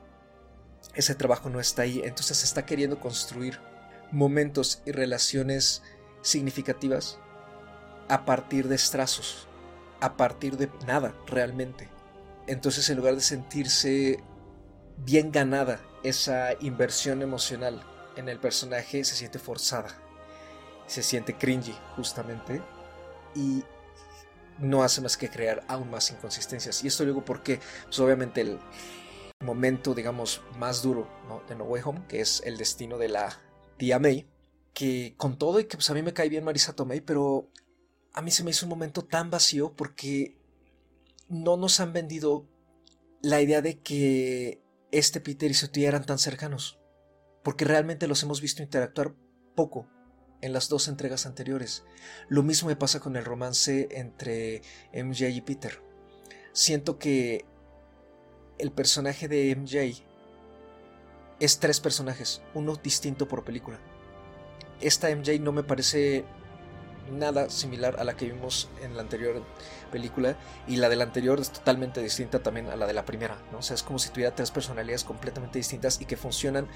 [0.93, 3.59] Ese trabajo no está ahí, entonces se está queriendo construir
[4.11, 5.83] momentos y relaciones
[6.21, 7.19] significativas
[8.07, 9.47] a partir de estrazos,
[9.99, 11.89] a partir de nada realmente.
[12.47, 14.23] Entonces en lugar de sentirse
[14.97, 17.83] bien ganada esa inversión emocional
[18.15, 19.89] en el personaje, se siente forzada,
[20.87, 22.61] se siente cringy justamente.
[23.35, 23.63] Y
[24.59, 26.83] no hace más que crear aún más inconsistencias.
[26.83, 28.59] Y esto digo porque, pues obviamente el
[29.39, 31.07] momento, digamos, más duro
[31.47, 33.39] de No Way Home, que es el destino de la
[33.77, 34.27] tía May,
[34.73, 37.49] que con todo y que pues a mí me cae bien Marisa Tomei, pero
[38.13, 40.37] a mí se me hizo un momento tan vacío porque
[41.29, 42.47] no nos han vendido
[43.21, 46.79] la idea de que este Peter y su tía eran tan cercanos,
[47.43, 49.13] porque realmente los hemos visto interactuar
[49.55, 49.87] poco
[50.41, 51.83] en las dos entregas anteriores.
[52.27, 54.61] Lo mismo me pasa con el romance entre
[54.93, 55.81] MJ y Peter.
[56.53, 57.45] Siento que
[58.57, 60.03] el personaje de MJ
[61.39, 63.79] es tres personajes, uno distinto por película.
[64.81, 66.25] Esta MJ no me parece
[67.11, 69.43] nada similar a la que vimos en la anterior
[69.91, 73.37] película y la de la anterior es totalmente distinta también a la de la primera,
[73.51, 73.59] ¿no?
[73.59, 76.67] O sea, es como si tuviera tres personalidades completamente distintas y que funcionan,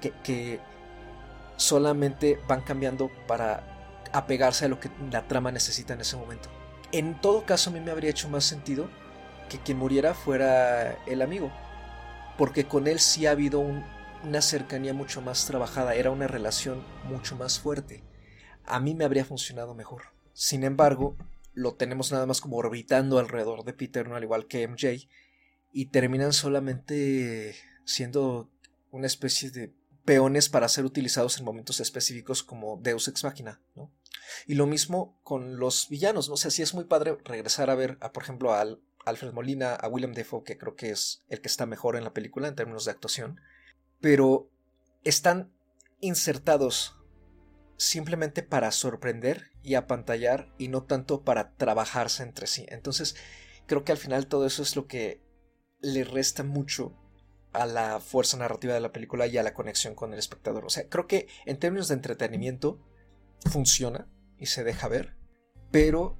[0.00, 0.60] que, que
[1.60, 6.48] solamente van cambiando para apegarse a lo que la trama necesita en ese momento.
[6.90, 8.88] En todo caso, a mí me habría hecho más sentido
[9.50, 11.52] que quien muriera fuera el amigo,
[12.38, 17.36] porque con él sí ha habido una cercanía mucho más trabajada, era una relación mucho
[17.36, 18.02] más fuerte.
[18.64, 20.02] A mí me habría funcionado mejor.
[20.32, 21.16] Sin embargo,
[21.52, 24.16] lo tenemos nada más como orbitando alrededor de Peter, ¿no?
[24.16, 25.08] al igual que MJ,
[25.72, 28.50] y terminan solamente siendo
[28.90, 33.92] una especie de peones para ser utilizados en momentos específicos como Deus Ex Machina, ¿no?
[34.46, 36.34] Y lo mismo con los villanos, ¿no?
[36.34, 38.64] O sea, sí es muy padre regresar a ver, a, por ejemplo, a
[39.04, 42.12] Alfred Molina, a William Defoe, que creo que es el que está mejor en la
[42.12, 43.40] película en términos de actuación,
[44.00, 44.50] pero
[45.04, 45.52] están
[46.00, 46.96] insertados
[47.76, 52.66] simplemente para sorprender y apantallar y no tanto para trabajarse entre sí.
[52.68, 53.16] Entonces,
[53.66, 55.22] creo que al final todo eso es lo que
[55.80, 56.94] le resta mucho
[57.52, 60.64] a la fuerza narrativa de la película y a la conexión con el espectador.
[60.64, 62.78] O sea, creo que en términos de entretenimiento
[63.50, 64.06] funciona
[64.38, 65.16] y se deja ver,
[65.70, 66.16] pero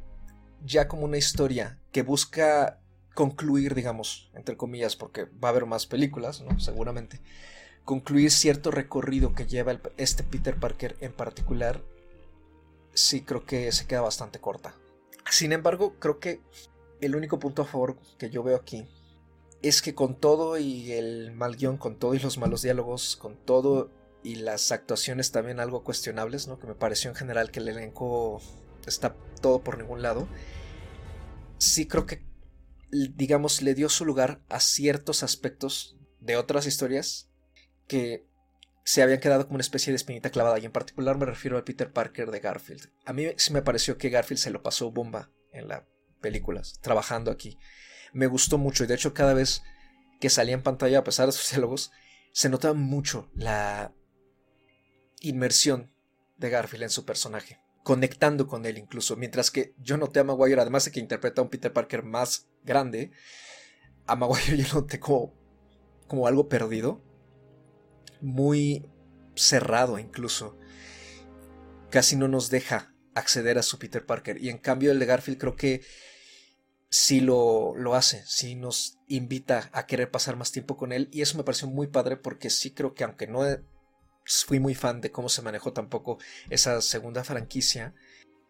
[0.64, 2.80] ya como una historia que busca
[3.14, 6.58] concluir, digamos, entre comillas, porque va a haber más películas, ¿no?
[6.60, 7.20] Seguramente,
[7.84, 11.82] concluir cierto recorrido que lleva este Peter Parker en particular,
[12.92, 14.74] sí creo que se queda bastante corta.
[15.30, 16.40] Sin embargo, creo que
[17.00, 18.86] el único punto a favor que yo veo aquí
[19.62, 23.36] es que con todo y el mal guion, con todo y los malos diálogos, con
[23.36, 23.90] todo
[24.22, 26.58] y las actuaciones también algo cuestionables, ¿no?
[26.58, 28.40] Que me pareció en general que el elenco
[28.86, 30.28] está todo por ningún lado.
[31.58, 32.24] Sí creo que,
[32.90, 37.30] digamos, le dio su lugar a ciertos aspectos de otras historias
[37.86, 38.26] que
[38.84, 40.58] se habían quedado como una especie de espinita clavada.
[40.58, 42.90] Y en particular me refiero a Peter Parker de Garfield.
[43.04, 45.82] A mí sí me pareció que Garfield se lo pasó bomba en las
[46.20, 47.58] películas, trabajando aquí
[48.12, 49.62] me gustó mucho y de hecho cada vez
[50.20, 51.90] que salía en pantalla, a pesar de sus diálogos,
[52.32, 53.92] se notaba mucho la
[55.20, 55.92] inmersión
[56.36, 60.60] de Garfield en su personaje, conectando con él incluso, mientras que yo noté a Maguire,
[60.60, 63.10] además de que interpreta a un Peter Parker más grande,
[64.06, 65.34] a Maguire yo noté como,
[66.06, 67.02] como algo perdido,
[68.20, 68.88] muy
[69.34, 70.56] cerrado incluso,
[71.90, 75.38] casi no nos deja acceder a su Peter Parker, y en cambio el de Garfield
[75.38, 75.82] creo que
[76.90, 81.22] sí lo, lo hace, sí nos invita a querer pasar más tiempo con él y
[81.22, 83.42] eso me pareció muy padre porque sí creo que aunque no
[84.24, 86.18] fui muy fan de cómo se manejó tampoco
[86.50, 87.94] esa segunda franquicia,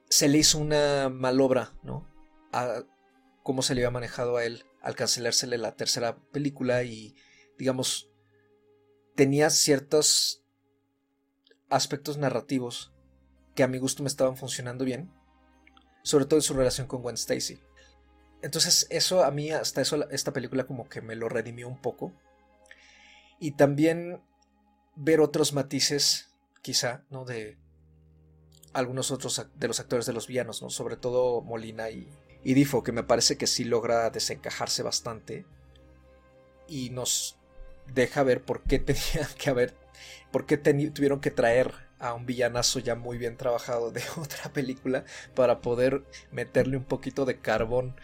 [0.08, 2.08] se le hizo una malobra, ¿no?
[2.52, 2.82] A
[3.42, 7.14] cómo se le había manejado a él al cancelársele la tercera película y,
[7.58, 8.10] digamos,
[9.14, 10.42] tenía ciertos
[11.68, 12.92] aspectos narrativos
[13.54, 15.12] que a mi gusto me estaban funcionando bien,
[16.02, 17.60] sobre todo en su relación con Gwen Stacy.
[18.42, 22.12] Entonces eso a mí hasta eso esta película como que me lo redimió un poco.
[23.38, 24.20] Y también
[24.96, 26.28] ver otros matices,
[26.62, 27.24] quizá, ¿no?
[27.24, 27.56] De
[28.72, 30.70] algunos otros de los actores de los villanos, ¿no?
[30.70, 32.08] Sobre todo Molina y,
[32.44, 35.46] y Difo, que me parece que sí logra desencajarse bastante.
[36.68, 37.38] Y nos
[37.94, 39.74] deja ver por qué tenía que haber.
[40.30, 45.04] por qué tuvieron que traer a un villanazo ya muy bien trabajado de otra película
[45.34, 47.94] para poder meterle un poquito de carbón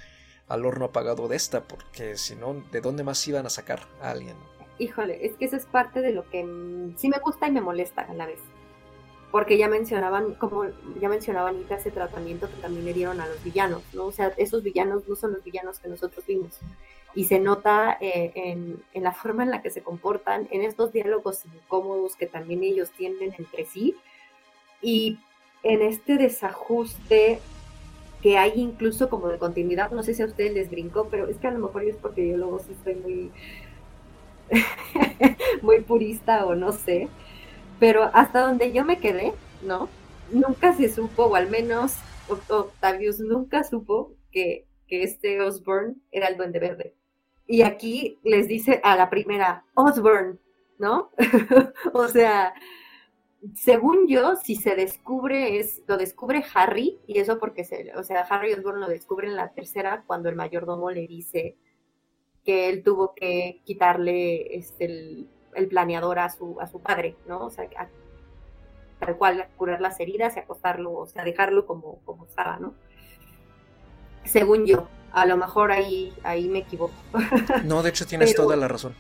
[0.49, 4.11] al horno apagado de esta, porque si no, ¿de dónde más iban a sacar a
[4.11, 4.37] alguien?
[4.79, 7.61] Híjole, es que eso es parte de lo que mm, sí me gusta y me
[7.61, 8.39] molesta a la vez.
[9.33, 10.65] Porque ya mencionaban, como
[11.01, 14.07] ya mencionaban ese tratamiento que también le dieron a los villanos, ¿no?
[14.07, 16.55] O sea, esos villanos no son los villanos que nosotros vimos.
[17.15, 20.93] Y se nota eh, en, en la forma en la que se comportan, en estos
[20.93, 23.97] diálogos incómodos que también ellos tienen entre sí.
[24.81, 25.19] Y
[25.63, 27.41] en este desajuste
[28.23, 31.37] que hay incluso como de continuidad, no sé si a ustedes les brincó, pero es
[31.37, 33.31] que a lo mejor es porque yo luego sí estoy muy,
[35.63, 37.09] muy purista o no sé,
[37.79, 39.89] pero hasta donde yo me quedé, ¿no?
[40.31, 41.97] Nunca se supo, o al menos
[42.49, 46.95] Octavius nunca supo que, que este Osborn era el duende verde.
[47.47, 50.41] Y aquí les dice a la primera, Osborn,
[50.79, 51.11] ¿no?
[51.93, 52.55] o sea,
[53.55, 58.23] según yo, si se descubre, es, lo descubre Harry, y eso porque se, o sea,
[58.23, 61.57] Harry Osborn lo descubre en la tercera cuando el mayordomo le dice
[62.45, 64.85] que él tuvo que quitarle este,
[65.55, 67.47] el, planeador a su, a su padre, ¿no?
[67.47, 67.69] O sea,
[69.01, 72.75] tal cual curar las heridas y acostarlo, o sea, dejarlo como, como estaba, ¿no?
[74.25, 76.95] Según yo, a lo mejor ahí, ahí me equivoco.
[77.65, 78.95] No, de hecho tienes toda la razón.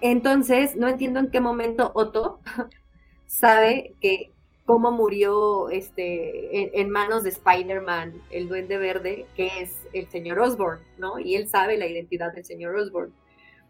[0.00, 2.40] Entonces, no entiendo en qué momento Otto
[3.26, 4.30] sabe que
[4.64, 10.80] cómo murió este en, manos de Spider-Man, el duende verde, que es el señor Osborn,
[10.98, 11.18] ¿no?
[11.18, 13.12] Y él sabe la identidad del señor Osborn.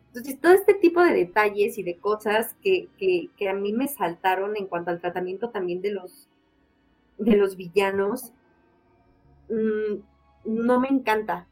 [0.09, 4.57] Entonces, todo este tipo de detalles y de cosas que, que, a mí me saltaron
[4.57, 6.28] en cuanto al tratamiento también de los,
[7.18, 8.32] de los villanos,
[9.48, 9.96] mm,
[10.44, 11.48] no me encanta,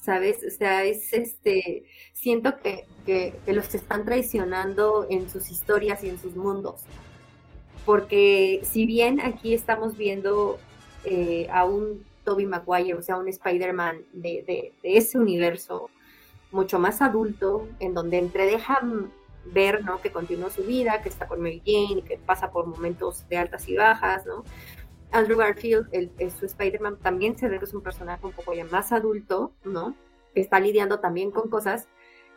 [0.00, 0.44] ¿sabes?
[0.44, 6.08] O sea, es este, siento que, que, que los están traicionando en sus historias y
[6.08, 6.84] en sus mundos
[7.84, 10.58] porque si bien aquí estamos viendo
[11.04, 15.90] eh, a un Toby Maguire, o sea, un Spider-Man de, ese universo
[16.52, 19.10] mucho más adulto, en donde entre dejan
[19.46, 20.00] ver, ¿no?
[20.00, 23.68] Que continúa su vida, que está con Mary Jane, que pasa por momentos de altas
[23.68, 24.44] y bajas, ¿no?
[25.12, 28.64] Andrew Garfield, el, su Spider-Man, también se ve que es un personaje un poco ya
[28.66, 29.94] más adulto, ¿no?
[30.34, 31.88] Está lidiando también con cosas.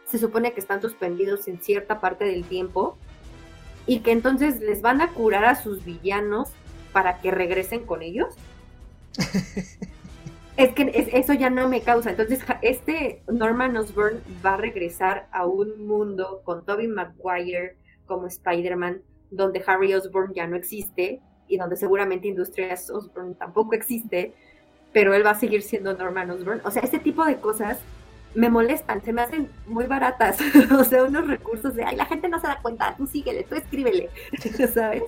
[0.06, 2.98] Se supone que están suspendidos en cierta parte del tiempo,
[3.86, 6.50] y que entonces les van a curar a sus villanos
[6.92, 8.36] para que regresen con ellos.
[10.58, 12.12] es que eso ya no me causa.
[12.12, 19.02] Entonces, este Norman Osborn va a regresar a un mundo con Tobey Maguire como Spider-Man,
[19.32, 24.34] donde Harry Osborn ya no existe y donde seguramente Industrias Osborn tampoco existe,
[24.92, 26.62] pero él va a seguir siendo Norman Osborn.
[26.64, 27.80] O sea, este tipo de cosas
[28.36, 30.38] me molestan, se me hacen muy baratas,
[30.78, 33.56] o sea, unos recursos de, ay, la gente no se da cuenta, tú síguele, tú
[33.56, 34.10] escríbele,
[34.74, 35.04] ¿sabes?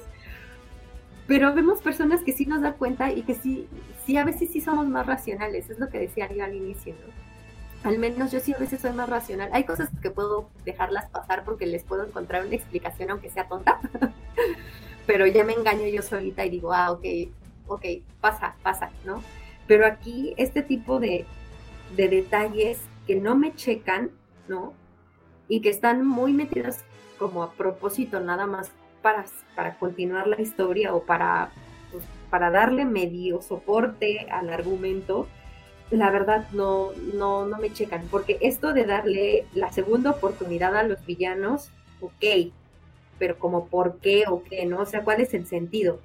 [1.28, 3.68] Pero vemos personas que sí nos dan cuenta y que sí,
[4.06, 7.90] sí, a veces sí somos más racionales, es lo que decía yo al inicio, ¿no?
[7.90, 9.50] Al menos yo sí a veces soy más racional.
[9.54, 13.80] Hay cosas que puedo dejarlas pasar porque les puedo encontrar una explicación aunque sea tonta,
[15.06, 17.06] pero ya me engaño yo solita y digo, ah, ok,
[17.68, 17.86] ok,
[18.22, 19.24] pasa, pasa, ¿no?
[19.68, 21.26] Pero aquí este tipo de,
[21.96, 24.12] de detalles que no me checan,
[24.48, 24.74] ¿no?
[25.48, 26.84] Y que están muy metidas
[27.18, 29.26] como a propósito nada más para,
[29.56, 31.52] para continuar la historia o para,
[31.92, 35.28] pues, para darle medio soporte al argumento,
[35.92, 40.84] la verdad no, no, no me checan, porque esto de darle la segunda oportunidad a
[40.84, 41.70] los villanos,
[42.02, 42.52] ok,
[43.20, 44.82] pero como por qué o qué, ¿no?
[44.82, 46.00] O sea, ¿cuál es el sentido?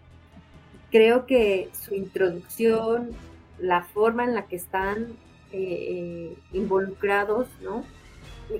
[0.90, 3.10] Creo que su introducción,
[3.58, 5.16] la forma en la que están
[5.52, 7.84] eh, involucrados, ¿no?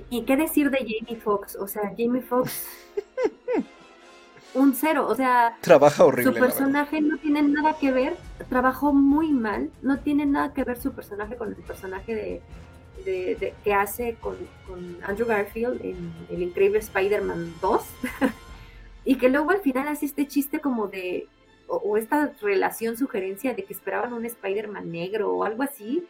[0.09, 1.55] ¿Y qué decir de Jamie Foxx?
[1.55, 2.65] O sea, Jamie Foxx,
[4.53, 6.33] un cero, o sea, trabaja horrible.
[6.33, 8.17] Su personaje no tiene nada que ver,
[8.49, 12.41] trabajó muy mal, no tiene nada que ver su personaje con el personaje
[13.05, 14.37] de, que hace con,
[15.03, 17.83] Andrew Garfield en El Increíble Spider-Man 2,
[19.05, 21.27] y que luego al final hace este chiste como de,
[21.67, 26.05] o, o esta relación, sugerencia de que esperaban un Spider-Man negro o algo así,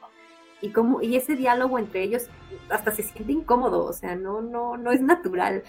[0.61, 2.27] y como y ese diálogo entre ellos
[2.69, 5.63] hasta se siente incómodo, o sea, no no no es natural.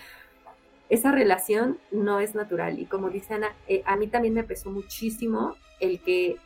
[0.89, 4.71] Esa relación no es natural y como dice Ana, eh, a mí también me pesó
[4.71, 6.37] muchísimo el que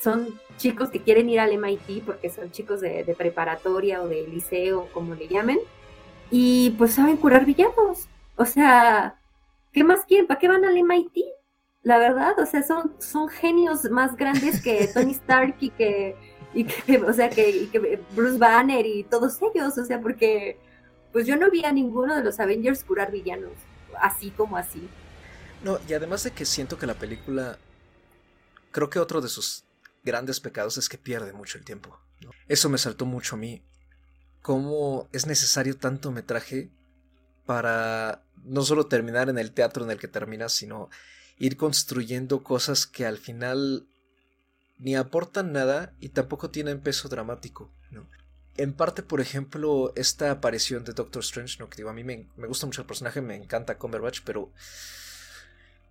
[0.00, 4.26] son chicos que quieren ir al MIT porque son chicos de, de preparatoria o de
[4.28, 5.58] liceo, como le llamen,
[6.30, 8.08] y pues saben curar villanos.
[8.36, 9.18] O sea,
[9.72, 10.26] ¿qué más quieren?
[10.26, 11.16] ¿Para qué van al MIT?
[11.82, 16.16] La verdad, o sea, son, son genios más grandes que Tony Stark y que
[16.54, 20.58] y que, o sea, que, Bruce Banner y todos ellos, o sea, porque
[21.12, 23.52] pues yo no vi a ninguno de los Avengers curar villanos,
[24.00, 24.88] así como así.
[25.62, 27.58] No, y además de que siento que la película,
[28.70, 29.64] creo que otro de sus
[30.02, 31.98] grandes pecados es que pierde mucho el tiempo.
[32.48, 33.62] Eso me saltó mucho a mí.
[34.42, 36.70] Cómo es necesario tanto metraje
[37.46, 40.90] para no solo terminar en el teatro en el que terminas, sino
[41.38, 43.86] ir construyendo cosas que al final
[44.78, 47.70] ni aportan nada y tampoco tienen peso dramático.
[48.56, 51.68] En parte, por ejemplo, esta aparición de Doctor Strange, ¿no?
[51.68, 54.52] Que a mí me, gusta mucho el personaje, me encanta Cumberbatch, pero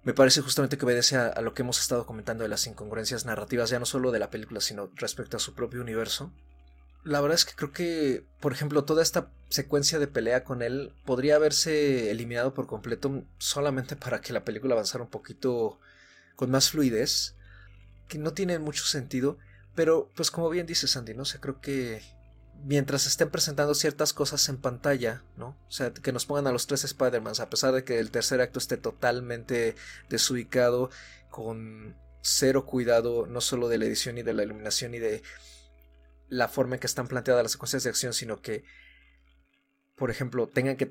[0.04, 3.70] me parece justamente que obedece a, lo que hemos estado comentando de las incongruencias narrativas,
[3.70, 6.32] ya no solo de la película, sino respecto a su propio universo.
[7.04, 10.94] La verdad es que creo que, por ejemplo, toda esta secuencia de pelea con él
[11.06, 15.80] podría haberse eliminado por completo solamente para que la película avanzara un poquito
[16.38, 17.36] con más fluidez
[18.08, 19.38] que no tienen mucho sentido
[19.76, 21.24] Pero, pues como bien dice Sandy, ¿no?
[21.24, 22.02] O sea, creo que
[22.64, 25.58] mientras estén presentando ciertas cosas en pantalla, ¿no?
[25.68, 28.40] O sea, que nos pongan a los tres Spider-Man, a pesar de que el tercer
[28.42, 29.76] acto esté totalmente
[30.10, 30.90] desubicado,
[31.30, 35.24] con cero cuidado, no solo de la edición y de la iluminación y de
[36.30, 38.64] la forma en que están planteadas las secuencias de acción, sino que,
[39.96, 40.90] por ejemplo, tengan que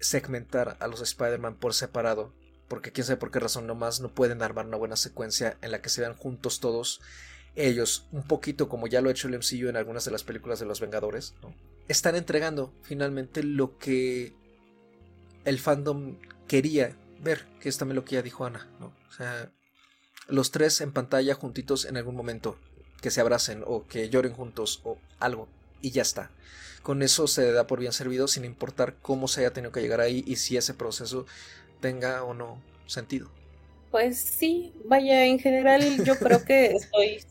[0.00, 2.34] segmentar a los Spider-Man por separado,
[2.68, 5.80] porque quién sabe por qué razón nomás no pueden armar una buena secuencia en la
[5.80, 7.00] que se vean juntos todos
[7.56, 10.60] ellos, un poquito como ya lo ha hecho el MCU en algunas de las películas
[10.60, 11.34] de los Vengadores,
[11.88, 14.32] están entregando finalmente lo que
[15.44, 16.16] el fandom
[16.46, 18.68] quería ver, que es también lo que ya dijo Ana.
[18.80, 19.50] O sea,
[20.28, 22.58] los tres en pantalla juntitos en algún momento,
[23.00, 25.48] que se abracen o que lloren juntos o algo,
[25.80, 26.30] y ya está.
[26.82, 30.00] Con eso se da por bien servido sin importar cómo se haya tenido que llegar
[30.00, 31.26] ahí y si ese proceso
[31.80, 33.28] tenga o no sentido.
[33.90, 37.24] Pues sí, vaya, en general yo creo que estoy...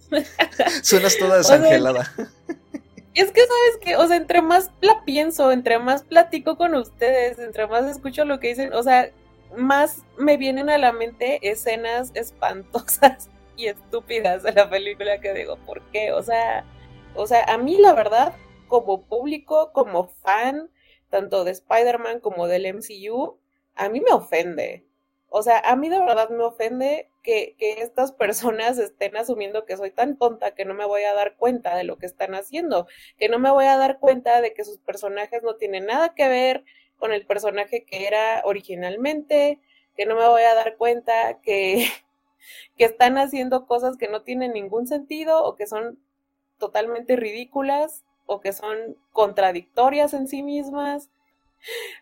[0.81, 2.11] Suenas toda desangelada.
[3.13, 7.39] es que, ¿sabes que O sea, entre más la pienso, entre más platico con ustedes,
[7.39, 9.11] entre más escucho lo que dicen, o sea,
[9.55, 15.57] más me vienen a la mente escenas espantosas y estúpidas de la película que digo,
[15.65, 16.11] ¿por qué?
[16.11, 16.65] O sea,
[17.15, 18.33] o sea, a mí la verdad,
[18.67, 20.69] como público, como fan,
[21.09, 23.39] tanto de Spider-Man como del MCU,
[23.77, 24.85] a mí me ofende.
[25.29, 29.77] O sea, a mí de verdad me ofende que, que, estas personas estén asumiendo que
[29.77, 32.87] soy tan tonta que no me voy a dar cuenta de lo que están haciendo,
[33.17, 36.27] que no me voy a dar cuenta de que sus personajes no tienen nada que
[36.29, 36.63] ver
[36.97, 39.59] con el personaje que era originalmente,
[39.95, 41.87] que no me voy a dar cuenta que,
[42.77, 45.99] que están haciendo cosas que no tienen ningún sentido o que son
[46.57, 51.09] totalmente ridículas o que son contradictorias en sí mismas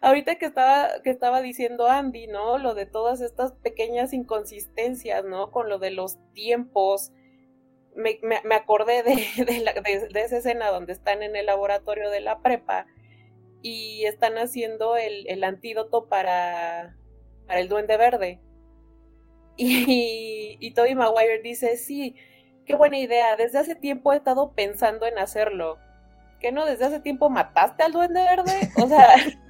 [0.02, 2.58] Ahorita que estaba, que estaba diciendo Andy, ¿no?
[2.58, 5.52] Lo de todas estas pequeñas inconsistencias, ¿no?
[5.52, 7.12] Con lo de los tiempos.
[7.96, 12.42] Me, me, acordé de, de, de, esa escena donde están en el laboratorio de la
[12.42, 12.88] prepa
[13.62, 16.96] y están haciendo el, el antídoto para,
[17.48, 18.40] para el duende verde.
[19.58, 22.18] Y, y Toby Maguire dice, sí,
[22.66, 25.78] qué buena idea, desde hace tiempo he estado pensando en hacerlo.
[26.42, 28.70] ¿Qué no desde hace tiempo mataste al duende verde?
[28.84, 29.08] O sea,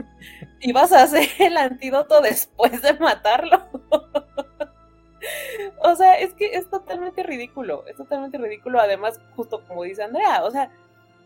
[0.66, 3.68] y vas a hacer el antídoto después de matarlo.
[5.84, 8.80] o sea, es que es totalmente ridículo, es totalmente ridículo.
[8.80, 10.72] Además, justo como dice Andrea, o sea,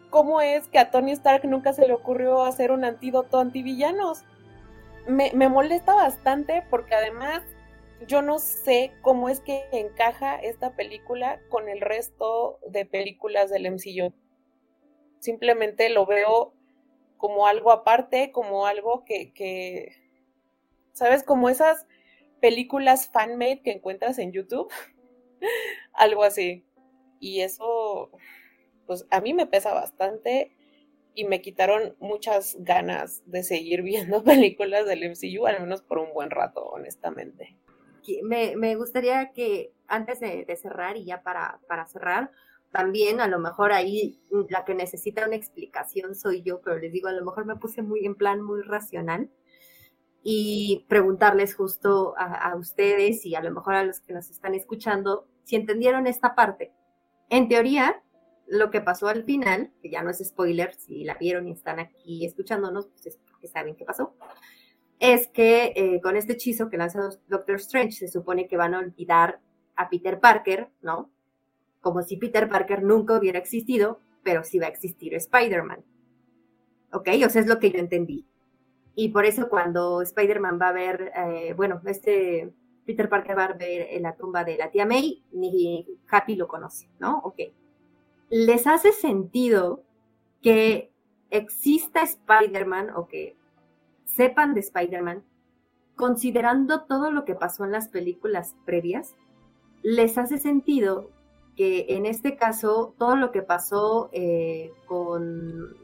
[0.10, 4.26] ¿cómo es que a Tony Stark nunca se le ocurrió hacer un antídoto antivillanos?
[5.08, 7.42] Me, me molesta bastante porque además
[8.08, 13.72] yo no sé cómo es que encaja esta película con el resto de películas del
[13.72, 14.14] MCU.
[15.20, 16.54] Simplemente lo veo
[17.20, 19.94] como algo aparte, como algo que,
[20.94, 21.22] ¿sabes?
[21.22, 21.86] Como esas
[22.40, 24.72] películas fan-made que encuentras en YouTube,
[25.94, 26.66] algo así.
[27.20, 28.10] Y eso,
[28.88, 30.56] pues a mí me pesa bastante
[31.14, 36.14] y me quitaron muchas ganas de seguir viendo películas del MCU, al menos por un
[36.14, 37.58] buen rato, honestamente.
[38.24, 42.32] Me, me gustaría que antes de, de cerrar y ya para, para cerrar,
[42.72, 47.08] también a lo mejor ahí la que necesita una explicación soy yo, pero les digo,
[47.08, 49.30] a lo mejor me puse muy en plan muy racional
[50.24, 55.28] y preguntarles justo a, ustedes y a lo mejor a los que nos están escuchando
[55.44, 56.74] si entendieron esta parte.
[57.30, 58.04] En teoría,
[58.48, 61.80] lo que pasó al final, que ya no es spoiler, si la vieron y están
[61.80, 64.16] aquí escuchándonos, pues es porque saben qué pasó,
[65.00, 68.80] es que eh, con este hechizo que lanza Doctor Strange se supone que van a
[68.80, 69.40] olvidar
[69.76, 71.10] a Peter Parker, ¿no?
[71.82, 75.84] Como si Peter Parker nunca hubiera existido, pero sí va a existir Spider-Man.
[76.92, 77.10] ¿Ok?
[77.26, 78.26] O sea, es lo que yo entendí.
[78.96, 82.52] Y por eso cuando Spider-Man va a ver, eh, bueno, este
[82.86, 86.48] Peter Parker va a ver en la tumba de la tía May, ni Happy lo
[86.48, 87.20] conoce, ¿no?
[87.20, 87.40] Ok.
[88.30, 89.84] ¿Les hace sentido
[90.42, 90.92] que
[91.30, 93.36] exista Spider-Man o que
[94.06, 95.24] sepan de Spider-Man
[95.96, 99.16] considerando todo lo que pasó en las películas previas?
[99.84, 101.10] ¿Les hace sentido
[101.60, 105.76] que en este caso todo lo que pasó eh, con,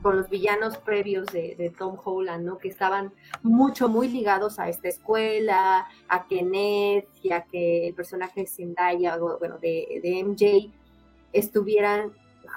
[0.00, 2.56] con, los villanos previos de, Tom Holland, ¿no?
[2.56, 3.12] que estaban
[3.42, 9.16] mucho, muy ligados a esta escuela, a Kenneth y a que el personaje de Zendaya,
[9.16, 10.72] bueno, de, MJ,
[11.32, 12.12] estuvieran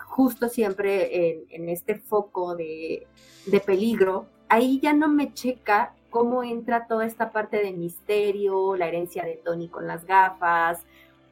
[0.05, 3.07] justo siempre en, en este foco de,
[3.47, 8.87] de peligro, ahí ya no me checa cómo entra toda esta parte de misterio, la
[8.87, 10.85] herencia de Tony con las gafas,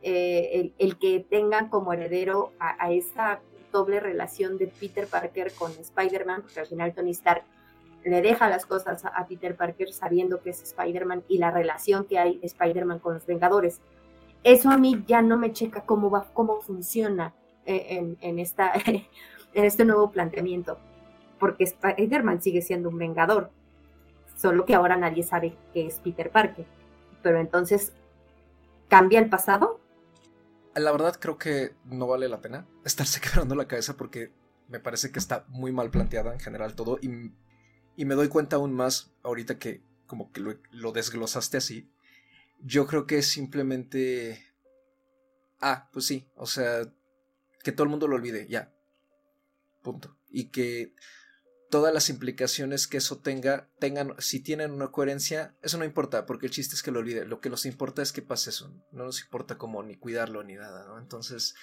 [0.07, 3.39] eh, el, que tengan como heredero a, esa
[3.71, 7.43] doble relación de Peter Parker con Spider-Man, porque al final Tony Stark
[8.03, 12.19] le deja las cosas a, Peter Parker sabiendo que es Spider-Man y la relación que
[12.19, 13.81] hay de Spider-Man con los Vengadores.
[14.43, 17.33] eso a mí ya no me checa cómo va, cómo funciona
[17.65, 20.77] eh, en, esta, en este nuevo planteamiento,
[21.39, 23.49] porque Spider-Man sigue siendo un vengador,
[24.37, 26.67] solo que ahora nadie sabe que es Peter Parker.
[27.23, 27.91] Pero entonces,
[28.87, 29.79] ¿cambia el pasado?
[30.75, 34.31] La verdad creo que no vale la pena estarse quebrando la cabeza porque
[34.67, 37.31] me parece que está muy mal planteada en general todo y,
[37.95, 41.89] y me doy cuenta aún más ahorita que como que lo, lo desglosaste así.
[42.61, 44.43] Yo creo que es simplemente...
[45.61, 46.81] Ah, pues sí, o sea,
[47.63, 48.71] que todo el mundo lo olvide, ya.
[49.81, 50.15] Punto.
[50.29, 50.93] Y que
[51.69, 56.45] todas las implicaciones que eso tenga, tengan, si tienen una coherencia, eso no importa, porque
[56.47, 57.25] el chiste es que lo olvide.
[57.25, 58.73] Lo que nos importa es que pase eso.
[58.91, 60.99] No nos importa cómo ni cuidarlo ni nada, ¿no?
[60.99, 61.55] Entonces,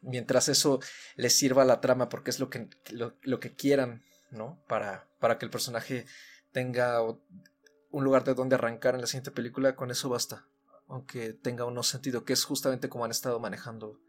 [0.00, 0.80] mientras eso
[1.16, 4.62] les sirva a la trama, porque es lo que, lo, que quieran, ¿no?
[4.68, 6.06] Para, para que el personaje
[6.52, 10.46] tenga un lugar de donde arrancar en la siguiente película, con eso basta.
[10.86, 14.00] Aunque tenga uno sentido, que es justamente como han estado manejando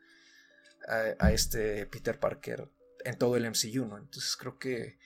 [0.88, 2.70] a, este Peter Parker
[3.10, 3.97] en todo el MCU, ¿no?
[3.97, 4.97] Entonces creo que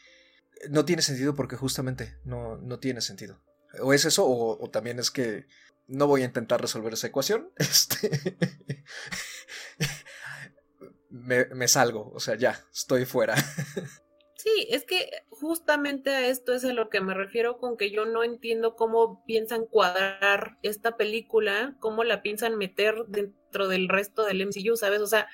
[0.69, 3.41] no tiene sentido porque justamente no, no tiene sentido.
[3.81, 5.47] O es eso, o, también es que
[5.87, 7.51] no voy a intentar resolver esa ecuación.
[7.57, 8.37] Este.
[11.09, 13.35] me, me salgo, o sea, ya, estoy fuera.
[14.43, 18.03] Sí, es que justamente a esto es a lo que me refiero con que yo
[18.03, 24.45] no entiendo cómo piensan cuadrar esta película, cómo la piensan meter dentro del resto del
[24.45, 24.99] MCU, ¿sabes?
[24.99, 25.29] O sea,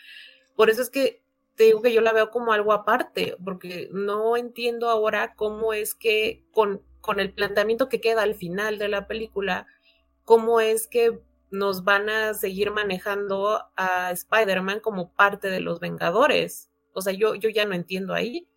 [0.55, 1.23] por eso es que
[1.59, 5.93] te digo que yo la veo como algo aparte, porque no entiendo ahora cómo es
[5.93, 9.67] que con, con el planteamiento que queda al final de la película,
[10.23, 11.19] cómo es que
[11.51, 16.71] nos van a seguir manejando a Spider-Man como parte de los Vengadores.
[16.93, 18.47] O sea, yo, yo ya no entiendo ahí.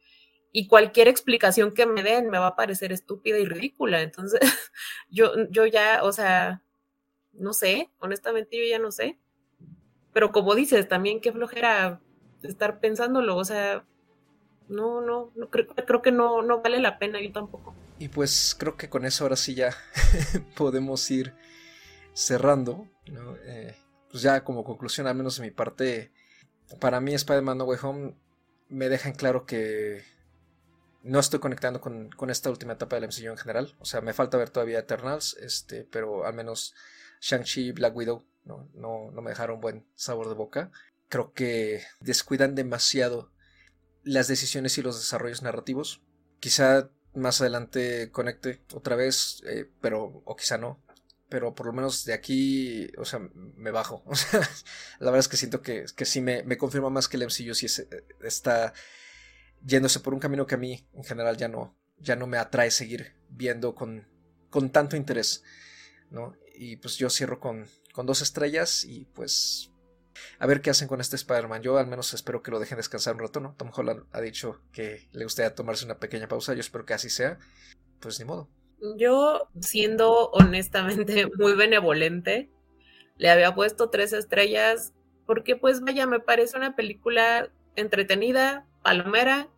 [0.53, 4.01] Y cualquier explicación que me den me va a parecer estúpida y ridícula.
[4.01, 4.39] Entonces,
[5.11, 6.63] yo, yo ya, o sea,
[7.33, 9.19] no sé, honestamente yo ya no sé.
[10.13, 12.01] Pero como dices, también qué flojera
[12.43, 13.85] estar pensándolo, o sea,
[14.69, 17.75] no, no, no creo, creo que no, no vale la pena, yo tampoco.
[17.99, 19.75] Y pues creo que con eso ahora sí ya
[20.57, 21.35] podemos ir
[22.15, 22.89] cerrando,
[23.45, 23.77] eh,
[24.11, 26.13] pues ya como conclusión, al menos de mi parte,
[26.81, 28.15] para mí Spider-Man No Way Home
[28.69, 30.03] me deja en claro que
[31.03, 33.75] no estoy conectando con, con, esta última etapa del MCU en general.
[33.81, 36.75] O sea, me falta ver todavía Eternals, este, pero al menos
[37.21, 40.71] Shang-Chi y Black Widow no, no, no me dejaron buen sabor de boca.
[41.13, 43.31] Creo que descuidan demasiado
[44.03, 46.01] las decisiones y los desarrollos narrativos.
[46.41, 50.83] Quizá más adelante conecte otra vez, eh, pero o quizá no.
[51.29, 54.03] Pero por lo menos de aquí, o sea, me bajo.
[54.07, 54.41] O sea,
[55.01, 57.55] la verdad es que siento que, que sí me, me confirma más que el MCU
[57.55, 57.67] sí
[58.23, 58.73] está
[59.63, 62.71] yéndose por un camino que a mí en general ya no, ya no me atrae
[62.71, 64.09] seguir viendo con,
[64.49, 65.43] con tanto interés.
[66.09, 66.33] ¿no?
[66.55, 69.72] Y pues yo cierro con, con dos estrellas y pues
[70.39, 71.63] a ver qué hacen con este Spider-Man.
[71.63, 73.55] Yo al menos espero que lo dejen descansar un rato, ¿no?
[73.57, 76.55] Tom Holland ha dicho que le gustaría tomarse una pequeña pausa.
[76.55, 77.39] Yo espero que así sea.
[78.01, 78.49] Pues ni modo.
[78.97, 82.51] Yo, siendo honestamente muy benevolente,
[83.17, 84.93] le había puesto tres estrellas
[85.27, 89.49] porque pues vaya, me parece una película entretenida, palomera,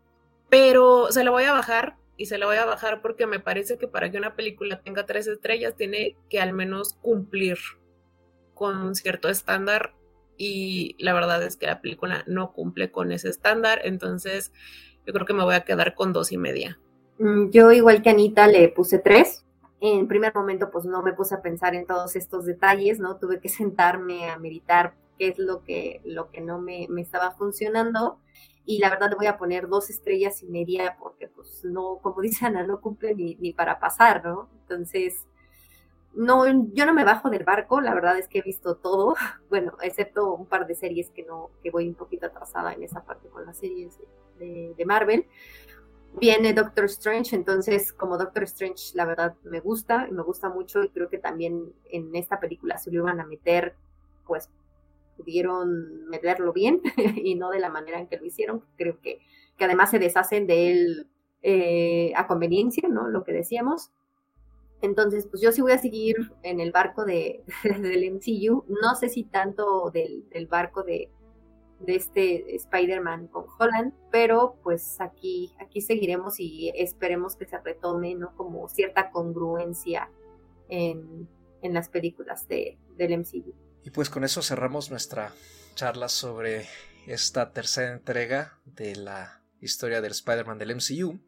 [0.50, 3.78] pero se la voy a bajar y se la voy a bajar porque me parece
[3.78, 7.58] que para que una película tenga tres estrellas tiene que al menos cumplir
[8.54, 9.94] con cierto estándar
[10.36, 14.52] y la verdad es que la película no cumple con ese estándar, entonces
[15.06, 16.78] yo creo que me voy a quedar con dos y media.
[17.18, 19.44] Mm, yo igual que Anita le puse tres.
[19.80, 23.16] En primer momento pues no me puse a pensar en todos estos detalles, ¿no?
[23.18, 27.32] Tuve que sentarme a meditar qué es lo que, lo que no me, me estaba
[27.32, 28.18] funcionando
[28.66, 32.20] y la verdad le voy a poner dos estrellas y media porque pues no, como
[32.22, 34.48] dice Ana, no cumple ni, ni para pasar, ¿no?
[34.62, 35.26] Entonces,
[36.16, 39.14] no, yo no me bajo del barco, la verdad es que he visto todo,
[39.50, 43.04] bueno, excepto un par de series que no, que voy un poquito atrasada en esa
[43.04, 43.98] parte con las series
[44.38, 45.26] de, Marvel.
[46.20, 50.84] Viene Doctor Strange, entonces como Doctor Strange la verdad me gusta, y me gusta mucho
[50.84, 53.74] y creo que también en esta película se lo iban a meter,
[54.24, 54.48] pues
[55.16, 56.80] pudieron meterlo bien
[57.16, 58.62] y no de la manera en que lo hicieron.
[58.76, 59.20] Creo que,
[59.56, 61.08] que además se deshacen de él
[61.42, 63.08] eh, a conveniencia, ¿no?
[63.08, 63.90] Lo que decíamos.
[64.84, 68.66] Entonces, pues yo sí voy a seguir en el barco de, del MCU.
[68.68, 71.10] No sé si tanto del, barco de,
[71.80, 78.14] de este Spider-Man con Holland, pero pues aquí, aquí seguiremos y esperemos que se retome,
[78.14, 78.36] ¿no?
[78.36, 80.10] Como cierta congruencia
[80.68, 81.28] en,
[81.62, 83.54] en las películas de, del MCU.
[83.84, 85.32] Y pues con eso cerramos nuestra
[85.74, 86.66] charla sobre
[87.06, 91.18] esta tercera entrega de la historia del Spider-Man del MCU.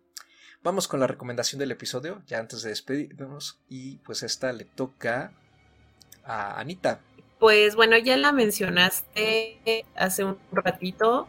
[0.67, 3.61] Vamos con la recomendación del episodio, ya antes de despedirnos.
[3.69, 5.31] Y pues esta le toca
[6.25, 6.99] a Anita.
[7.39, 11.29] Pues bueno, ya la mencionaste hace un ratito.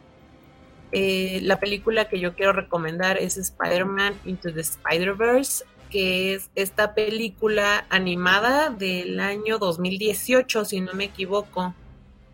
[0.90, 6.94] Eh, la película que yo quiero recomendar es Spider-Man Into the Spider-Verse, que es esta
[6.94, 11.76] película animada del año 2018, si no me equivoco.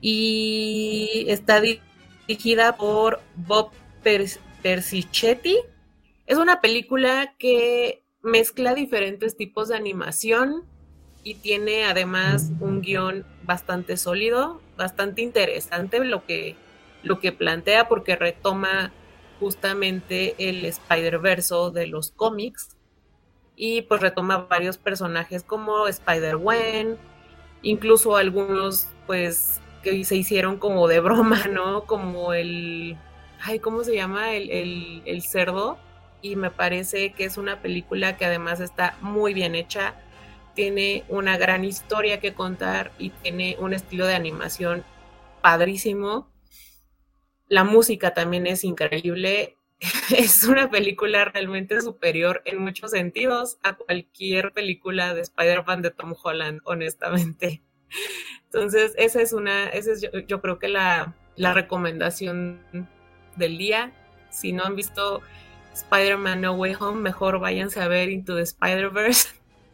[0.00, 3.72] Y está dirigida por Bob
[4.62, 5.59] Persichetti.
[6.27, 10.64] Es una película que mezcla diferentes tipos de animación
[11.22, 16.57] y tiene además un guion bastante sólido, bastante interesante lo que,
[17.03, 18.93] lo que plantea porque retoma
[19.39, 22.77] justamente el Spider-Verse de los cómics
[23.57, 26.97] y pues retoma varios personajes como Spider-Gwen,
[27.62, 31.85] incluso algunos pues que se hicieron como de broma, ¿no?
[31.85, 32.97] Como el,
[33.43, 34.33] ay, ¿cómo se llama?
[34.33, 35.79] El, el cerdo.
[36.25, 39.95] Y me parece que es una película que además está muy bien hecha,
[40.55, 44.85] tiene una gran historia que contar y tiene un estilo de animación
[45.43, 46.33] padrísimo.
[47.47, 49.59] La música también es increíble.
[50.16, 56.14] Es una película realmente superior en muchos sentidos a cualquier película de Spider-Man de Tom
[56.22, 57.62] Holland, honestamente.
[58.47, 62.89] Entonces, esa es una, esa es yo, creo que la, la recomendación
[63.37, 63.93] del día.
[64.31, 65.20] Si no han visto
[65.75, 69.29] Spider-Man No Way Home, mejor váyanse a ver Into the Spider-Verse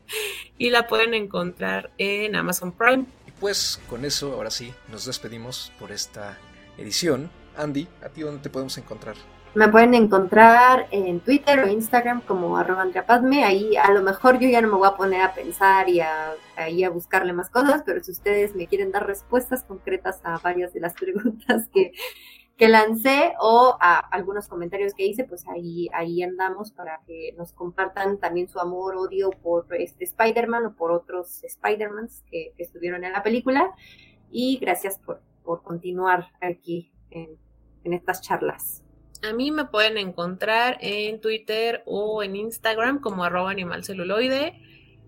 [0.59, 3.05] y la pueden encontrar en Amazon Prime.
[3.27, 6.39] Y pues con eso, ahora sí, nos despedimos por esta
[6.79, 7.31] edición.
[7.57, 9.17] Andy, ¿a ti dónde te podemos encontrar?
[9.53, 13.45] Me pueden encontrar en Twitter o Instagram como arroba Padme.
[13.45, 16.35] Ahí a lo mejor yo ya no me voy a poner a pensar y a,
[16.55, 20.73] ahí a buscarle más cosas, pero si ustedes me quieren dar respuestas concretas a varias
[20.73, 21.93] de las preguntas que,
[22.61, 27.55] que lancé o a algunos comentarios que hice, pues ahí, ahí andamos para que nos
[27.55, 33.13] compartan también su amor, odio por este Spider-Man o por otros Spider-Mans que, estuvieron en
[33.13, 33.71] la película.
[34.31, 37.39] Y gracias por, por continuar aquí en,
[37.85, 38.85] en estas charlas.
[39.27, 44.61] A mí me pueden encontrar en Twitter o en Instagram como arroba animalceluloide.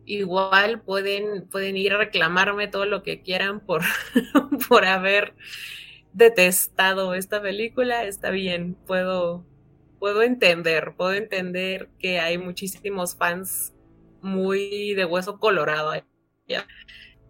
[0.07, 3.83] Igual pueden, pueden ir a reclamarme todo lo que quieran por,
[4.71, 5.35] por haber
[6.13, 8.05] detestado esta película.
[8.05, 9.45] Está bien, puedo,
[9.99, 13.73] puedo entender, puedo entender que hay muchísimos fans
[14.21, 15.93] muy de hueso colorado.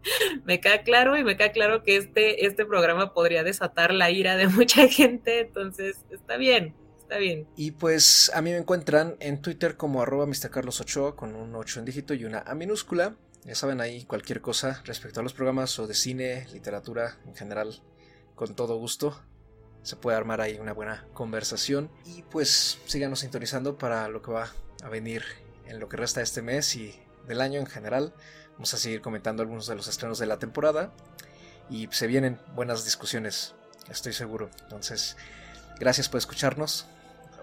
[0.45, 4.37] Me queda claro y me queda claro que este, este programa podría desatar la ira
[4.37, 7.47] de mucha gente, entonces está bien, está bien.
[7.57, 11.87] Y pues a mí me encuentran en Twitter como arroba Ochoa con un 8 en
[11.87, 13.17] dígito y una A minúscula.
[13.45, 17.83] Ya saben ahí cualquier cosa respecto a los programas o de cine, literatura en general,
[18.35, 19.21] con todo gusto.
[19.83, 21.91] Se puede armar ahí una buena conversación.
[22.05, 24.51] Y pues síganos sintonizando para lo que va
[24.83, 25.25] a venir
[25.67, 26.95] en lo que resta de este mes y
[27.27, 28.15] del año en general.
[28.53, 30.93] Vamos a seguir comentando algunos de los estrenos de la temporada
[31.71, 33.55] y se vienen buenas discusiones,
[33.89, 34.51] estoy seguro.
[34.63, 35.17] Entonces,
[35.81, 36.87] gracias por escucharnos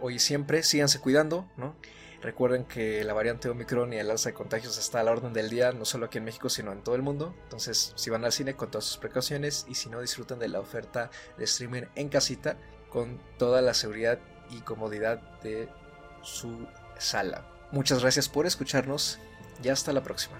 [0.01, 0.63] hoy y siempre.
[0.63, 1.75] Síganse cuidando, ¿no?
[2.21, 5.49] Recuerden que la variante Omicron y el alza de contagios está a la orden del
[5.49, 7.33] día, no solo aquí en México, sino en todo el mundo.
[7.43, 10.59] Entonces, si van al cine, con todas sus precauciones y si no, disfruten de la
[10.59, 12.57] oferta de streaming en casita
[12.89, 15.69] con toda la seguridad y comodidad de
[16.21, 16.67] su
[16.97, 17.45] sala.
[17.71, 19.19] Muchas gracias por escucharnos
[19.63, 20.37] y hasta la próxima.